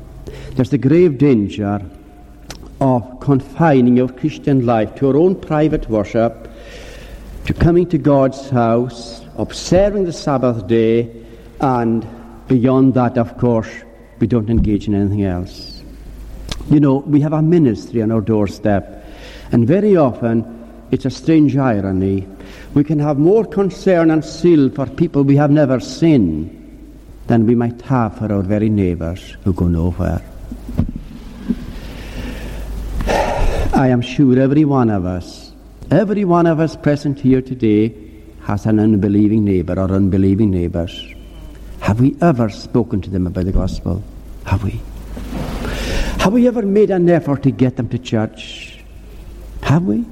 There's 0.52 0.70
the 0.70 0.78
grave 0.78 1.18
danger 1.18 1.80
of 2.80 3.20
confining 3.20 3.96
your 3.96 4.08
Christian 4.08 4.64
life 4.64 4.94
to 4.96 5.08
our 5.08 5.16
own 5.16 5.34
private 5.34 5.88
worship, 5.90 6.50
to 7.44 7.54
coming 7.54 7.86
to 7.88 7.98
God's 7.98 8.48
house, 8.50 9.22
observing 9.36 10.04
the 10.04 10.12
Sabbath 10.12 10.66
day, 10.66 11.24
and 11.60 12.06
beyond 12.46 12.94
that, 12.94 13.18
of 13.18 13.36
course, 13.36 13.70
we 14.20 14.26
don't 14.26 14.48
engage 14.48 14.86
in 14.88 14.94
anything 14.94 15.24
else. 15.24 15.82
You 16.70 16.80
know, 16.80 16.98
we 16.98 17.20
have 17.20 17.32
a 17.32 17.42
ministry 17.42 18.02
on 18.02 18.10
our 18.10 18.20
doorstep, 18.20 19.04
and 19.52 19.66
very 19.66 19.96
often 19.96 20.57
it's 20.90 21.04
a 21.04 21.10
strange 21.10 21.56
irony. 21.56 22.26
We 22.74 22.84
can 22.84 22.98
have 22.98 23.18
more 23.18 23.44
concern 23.44 24.10
and 24.10 24.24
zeal 24.24 24.70
for 24.70 24.86
people 24.86 25.22
we 25.22 25.36
have 25.36 25.50
never 25.50 25.80
seen 25.80 26.54
than 27.26 27.46
we 27.46 27.54
might 27.54 27.80
have 27.82 28.18
for 28.18 28.32
our 28.32 28.42
very 28.42 28.70
neighbours 28.70 29.36
who 29.44 29.52
go 29.52 29.68
nowhere. 29.68 30.22
I 33.74 33.88
am 33.88 34.00
sure 34.00 34.38
every 34.40 34.64
one 34.64 34.90
of 34.90 35.04
us, 35.04 35.52
every 35.90 36.24
one 36.24 36.46
of 36.46 36.58
us 36.58 36.74
present 36.74 37.20
here 37.20 37.42
today, 37.42 37.94
has 38.42 38.66
an 38.66 38.80
unbelieving 38.80 39.44
neighbour 39.44 39.78
or 39.78 39.92
unbelieving 39.92 40.50
neighbours. 40.50 41.14
Have 41.80 42.00
we 42.00 42.16
ever 42.20 42.48
spoken 42.48 43.00
to 43.02 43.10
them 43.10 43.26
about 43.26 43.44
the 43.44 43.52
gospel? 43.52 44.02
Have 44.46 44.64
we? 44.64 44.80
Have 46.18 46.32
we 46.32 46.48
ever 46.48 46.62
made 46.62 46.90
an 46.90 47.08
effort 47.08 47.42
to 47.44 47.50
get 47.50 47.76
them 47.76 47.88
to 47.90 47.98
church? 47.98 48.78
Have 49.62 49.84
we? 49.84 50.04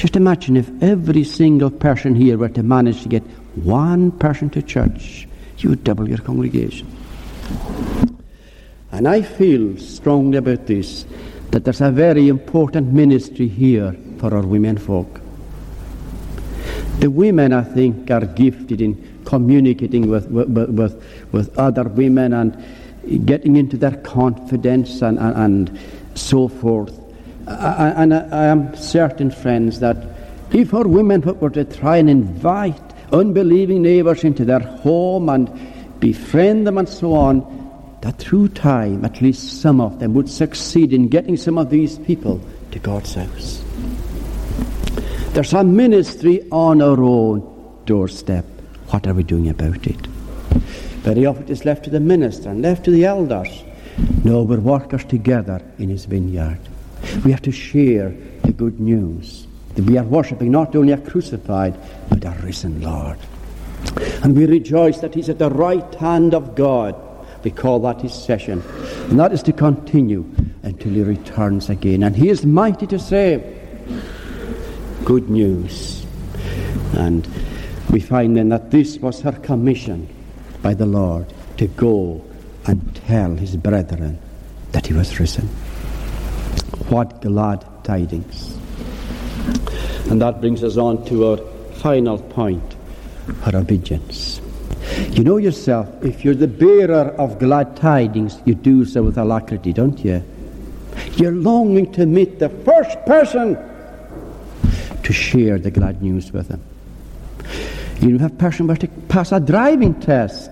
Just 0.00 0.16
imagine 0.16 0.56
if 0.56 0.70
every 0.82 1.24
single 1.24 1.68
person 1.70 2.14
here 2.14 2.38
were 2.38 2.48
to 2.48 2.62
manage 2.62 3.02
to 3.02 3.08
get 3.10 3.22
one 3.54 4.10
person 4.12 4.48
to 4.48 4.62
church, 4.62 5.28
you 5.58 5.68
would 5.68 5.84
double 5.84 6.08
your 6.08 6.16
congregation. 6.16 6.90
And 8.92 9.06
I 9.06 9.20
feel 9.20 9.76
strongly 9.76 10.38
about 10.38 10.66
this 10.66 11.04
that 11.50 11.66
there's 11.66 11.82
a 11.82 11.90
very 11.90 12.28
important 12.28 12.94
ministry 12.94 13.46
here 13.46 13.94
for 14.16 14.34
our 14.34 14.40
women 14.40 14.78
folk. 14.78 15.20
The 17.00 17.10
women, 17.10 17.52
I 17.52 17.62
think, 17.62 18.10
are 18.10 18.24
gifted 18.24 18.80
in 18.80 19.22
communicating 19.26 20.08
with, 20.08 20.30
with, 20.30 20.48
with, 20.48 21.04
with 21.30 21.58
other 21.58 21.84
women 21.84 22.32
and 22.32 23.26
getting 23.26 23.56
into 23.56 23.76
their 23.76 23.96
confidence 23.96 25.02
and, 25.02 25.18
and, 25.18 25.36
and 25.36 25.80
so 26.14 26.48
forth. 26.48 26.99
And 27.46 28.14
I, 28.14 28.28
I 28.30 28.44
am 28.46 28.74
certain, 28.76 29.30
friends, 29.30 29.80
that 29.80 29.96
if 30.52 30.74
our 30.74 30.86
women 30.86 31.20
were 31.22 31.50
to 31.50 31.64
try 31.64 31.98
and 31.98 32.10
invite 32.10 32.80
unbelieving 33.12 33.82
neighbours 33.82 34.24
into 34.24 34.44
their 34.44 34.60
home 34.60 35.28
and 35.28 35.50
befriend 36.00 36.66
them 36.66 36.78
and 36.78 36.88
so 36.88 37.14
on, 37.14 37.98
that 38.02 38.18
through 38.18 38.48
time, 38.48 39.04
at 39.04 39.20
least 39.20 39.60
some 39.60 39.80
of 39.80 39.98
them 39.98 40.14
would 40.14 40.28
succeed 40.28 40.92
in 40.92 41.08
getting 41.08 41.36
some 41.36 41.58
of 41.58 41.70
these 41.70 41.98
people 41.98 42.40
to 42.70 42.78
God's 42.78 43.14
house. 43.14 43.62
There's 45.32 45.52
a 45.52 45.62
ministry 45.62 46.46
on 46.50 46.82
our 46.82 47.00
own 47.02 47.82
doorstep. 47.84 48.44
What 48.88 49.06
are 49.06 49.14
we 49.14 49.22
doing 49.22 49.48
about 49.48 49.86
it? 49.86 50.06
Very 51.02 51.26
often 51.26 51.48
it's 51.48 51.64
left 51.64 51.84
to 51.84 51.90
the 51.90 52.00
minister 52.00 52.48
and 52.48 52.62
left 52.62 52.84
to 52.86 52.90
the 52.90 53.04
elders. 53.04 53.62
No, 54.24 54.42
we're 54.42 54.60
workers 54.60 55.04
together 55.04 55.62
in 55.78 55.88
his 55.88 56.06
vineyard. 56.06 56.58
We 57.24 57.30
have 57.30 57.42
to 57.42 57.52
share 57.52 58.14
the 58.42 58.52
good 58.52 58.80
news 58.80 59.46
that 59.74 59.84
we 59.84 59.98
are 59.98 60.04
worshipping 60.04 60.50
not 60.50 60.74
only 60.74 60.92
a 60.92 60.98
crucified, 60.98 61.76
but 62.08 62.24
a 62.24 62.30
risen 62.42 62.80
Lord. 62.80 63.18
And 64.22 64.36
we 64.36 64.46
rejoice 64.46 64.98
that 64.98 65.14
he's 65.14 65.28
at 65.28 65.38
the 65.38 65.50
right 65.50 65.94
hand 65.94 66.34
of 66.34 66.54
God 66.54 66.94
we 67.44 67.50
call 67.50 67.80
that 67.80 68.00
his 68.00 68.12
session. 68.12 68.62
And 69.08 69.18
that 69.18 69.32
is 69.32 69.42
to 69.44 69.52
continue 69.52 70.24
until 70.62 70.92
he 70.92 71.02
returns 71.02 71.70
again. 71.70 72.02
And 72.02 72.14
he 72.14 72.28
is 72.28 72.44
mighty 72.44 72.86
to 72.88 72.98
save. 72.98 73.42
Good 75.04 75.30
news. 75.30 76.04
And 76.94 77.26
we 77.90 78.00
find 78.00 78.36
then 78.36 78.50
that 78.50 78.70
this 78.70 78.98
was 78.98 79.20
her 79.22 79.32
commission 79.32 80.08
by 80.62 80.74
the 80.74 80.86
Lord 80.86 81.32
to 81.56 81.66
go 81.66 82.22
and 82.66 82.94
tell 83.06 83.34
his 83.34 83.56
brethren 83.56 84.18
that 84.72 84.86
he 84.86 84.92
was 84.92 85.18
risen. 85.18 85.48
What 86.90 87.20
glad 87.22 87.64
tidings. 87.84 88.56
And 90.10 90.20
that 90.20 90.40
brings 90.40 90.64
us 90.64 90.76
on 90.76 91.04
to 91.06 91.28
our 91.28 91.36
final 91.74 92.18
point 92.18 92.76
her 93.42 93.56
obedience. 93.56 94.40
You 95.10 95.22
know 95.22 95.36
yourself, 95.36 95.88
if 96.04 96.24
you're 96.24 96.34
the 96.34 96.48
bearer 96.48 97.14
of 97.16 97.38
glad 97.38 97.76
tidings, 97.76 98.40
you 98.44 98.54
do 98.54 98.84
so 98.84 99.04
with 99.04 99.18
alacrity, 99.18 99.72
don't 99.72 100.04
you? 100.04 100.22
You're 101.14 101.32
longing 101.32 101.92
to 101.92 102.06
meet 102.06 102.40
the 102.40 102.48
first 102.48 102.98
person 103.06 103.56
to 105.02 105.12
share 105.12 105.58
the 105.58 105.70
glad 105.70 106.02
news 106.02 106.32
with 106.32 106.48
him. 106.48 106.62
You 108.00 108.18
have 108.18 108.32
a 108.32 108.34
person 108.34 108.68
who 108.68 108.74
to 108.76 108.88
pass 109.08 109.30
a 109.30 109.38
driving 109.38 109.94
test. 110.00 110.50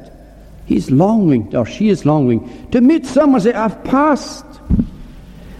He's 0.66 0.90
longing, 0.90 1.56
or 1.56 1.66
she 1.66 1.88
is 1.88 2.04
longing, 2.04 2.68
to 2.70 2.80
meet 2.80 3.06
someone 3.06 3.40
say, 3.40 3.54
I've 3.54 3.82
passed. 3.84 4.44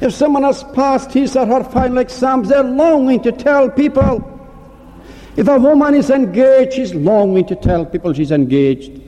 If 0.01 0.13
someone 0.13 0.45
has 0.45 0.63
passed 0.63 1.13
his 1.13 1.37
or 1.37 1.47
her 1.47 1.65
final 1.65 1.99
exams, 1.99 2.49
they're 2.49 2.63
longing 2.63 3.23
to 3.23 3.33
tell 3.33 3.69
people. 3.69 4.35
If 5.37 5.49
a 5.49 5.59
woman 5.59 5.95
is 5.95 6.11
engaged, 6.11 6.75
she's 6.75 6.95
longing 6.95 7.47
to 7.47 7.57
tell 7.57 7.85
people 7.85 8.13
she's 8.13 8.31
engaged. 8.31 9.01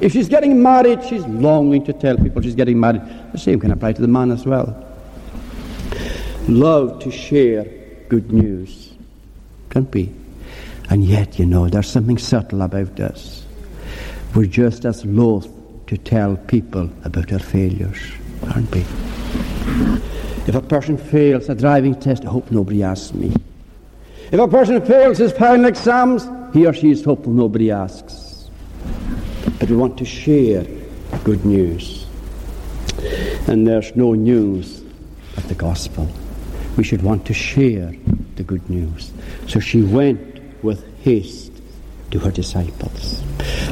If 0.00 0.12
she's 0.12 0.28
getting 0.28 0.62
married, 0.62 1.04
she's 1.04 1.26
longing 1.26 1.84
to 1.84 1.92
tell 1.92 2.16
people 2.16 2.42
she's 2.42 2.54
getting 2.54 2.78
married. 2.78 3.02
The 3.32 3.38
same 3.38 3.58
can 3.58 3.72
apply 3.72 3.94
to 3.94 4.00
the 4.00 4.08
man 4.08 4.30
as 4.30 4.46
well. 4.46 4.84
Love 6.48 7.00
to 7.00 7.10
share 7.10 7.64
good 8.08 8.32
news. 8.32 8.92
Can't 9.70 9.90
be. 9.90 10.12
And 10.88 11.04
yet, 11.04 11.38
you 11.38 11.46
know, 11.46 11.68
there's 11.68 11.88
something 11.88 12.16
subtle 12.16 12.62
about 12.62 12.98
us. 13.00 13.44
We're 14.34 14.46
just 14.46 14.84
as 14.84 15.04
loath 15.04 15.48
to 15.88 15.98
tell 15.98 16.36
people 16.36 16.90
about 17.04 17.32
our 17.32 17.38
failures, 17.38 18.00
aren't 18.54 18.70
we? 18.74 18.84
If 20.48 20.54
a 20.54 20.62
person 20.62 20.96
fails 20.96 21.50
a 21.50 21.54
driving 21.54 21.94
test, 21.94 22.24
I 22.24 22.28
hope 22.28 22.50
nobody 22.50 22.82
asks 22.82 23.12
me. 23.12 23.34
If 24.32 24.40
a 24.40 24.48
person 24.48 24.82
fails 24.82 25.18
his 25.18 25.30
final 25.30 25.66
exams, 25.66 26.26
he 26.54 26.66
or 26.66 26.72
she 26.72 26.90
is 26.90 27.04
hopeful 27.04 27.34
nobody 27.34 27.70
asks. 27.70 28.48
But 29.60 29.68
we 29.68 29.76
want 29.76 29.98
to 29.98 30.06
share 30.06 30.64
good 31.22 31.44
news. 31.44 32.06
And 33.46 33.66
there's 33.66 33.94
no 33.94 34.14
news 34.14 34.82
of 35.36 35.46
the 35.48 35.54
gospel. 35.54 36.08
We 36.78 36.84
should 36.84 37.02
want 37.02 37.26
to 37.26 37.34
share 37.34 37.92
the 38.36 38.42
good 38.42 38.70
news. 38.70 39.12
So 39.48 39.60
she 39.60 39.82
went 39.82 40.64
with 40.64 40.82
haste 41.02 41.52
to 42.10 42.18
her 42.20 42.30
disciples. 42.30 43.22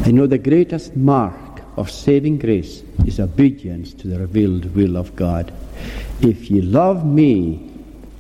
I 0.05 0.11
know 0.11 0.27
the 0.27 0.37
greatest 0.37 0.95
mark 0.95 1.46
of 1.77 1.91
saving 1.91 2.39
grace 2.39 2.83
is 3.05 3.21
obedience 3.21 3.93
to 3.95 4.09
the 4.09 4.19
revealed 4.19 4.75
will 4.75 4.97
of 4.97 5.15
God. 5.15 5.53
If 6.21 6.51
ye 6.51 6.63
love 6.63 7.05
me, 7.05 7.71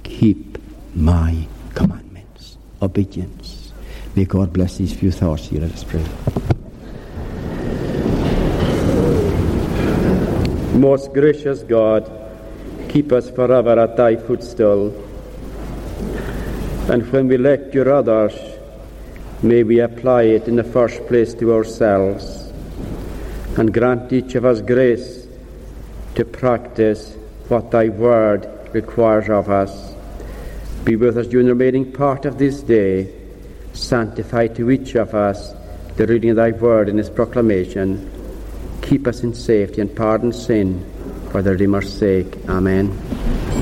keep 0.02 0.58
my 0.94 1.46
commandments. 1.74 2.58
obedience. 2.82 3.72
May 4.14 4.26
God 4.26 4.52
bless 4.52 4.76
these 4.76 4.92
few 4.92 5.10
thoughts 5.10 5.48
here. 5.48 5.62
Let 5.62 5.72
us 5.72 5.84
pray. 5.84 6.04
Most 10.78 11.14
gracious 11.14 11.62
God, 11.62 12.10
keep 12.90 13.12
us 13.12 13.30
forever 13.30 13.80
at 13.80 13.96
thy 13.96 14.16
footstool. 14.16 14.88
And 16.90 17.10
when 17.10 17.28
we 17.28 17.38
lecture 17.38 17.90
others, 17.92 18.34
may 19.42 19.62
we 19.62 19.80
apply 19.80 20.24
it 20.24 20.48
in 20.48 20.56
the 20.56 20.64
first 20.64 21.06
place 21.06 21.32
to 21.34 21.54
ourselves 21.54 22.45
and 23.56 23.72
grant 23.72 24.12
each 24.12 24.34
of 24.34 24.44
us 24.44 24.60
grace 24.60 25.26
to 26.14 26.24
practice 26.24 27.16
what 27.48 27.70
thy 27.70 27.88
word 27.88 28.48
requires 28.72 29.28
of 29.28 29.50
us 29.50 29.96
be 30.86 30.94
with 30.94 31.18
us 31.18 31.26
during 31.26 31.46
the 31.46 31.52
remaining 31.52 31.90
part 31.90 32.24
of 32.24 32.38
this 32.38 32.62
day. 32.62 33.12
Sanctify 33.72 34.46
to 34.46 34.70
each 34.70 34.94
of 34.94 35.14
us 35.16 35.52
the 35.96 36.06
reading 36.06 36.30
of 36.30 36.36
thy 36.36 36.52
word 36.52 36.88
and 36.88 37.00
its 37.00 37.10
proclamation. 37.10 38.08
Keep 38.82 39.08
us 39.08 39.24
in 39.24 39.34
safety 39.34 39.80
and 39.80 39.94
pardon 39.94 40.32
sin 40.32 40.88
for 41.32 41.42
the 41.42 41.50
Redeemer's 41.50 41.92
sake. 41.92 42.36
Amen. 42.48 43.25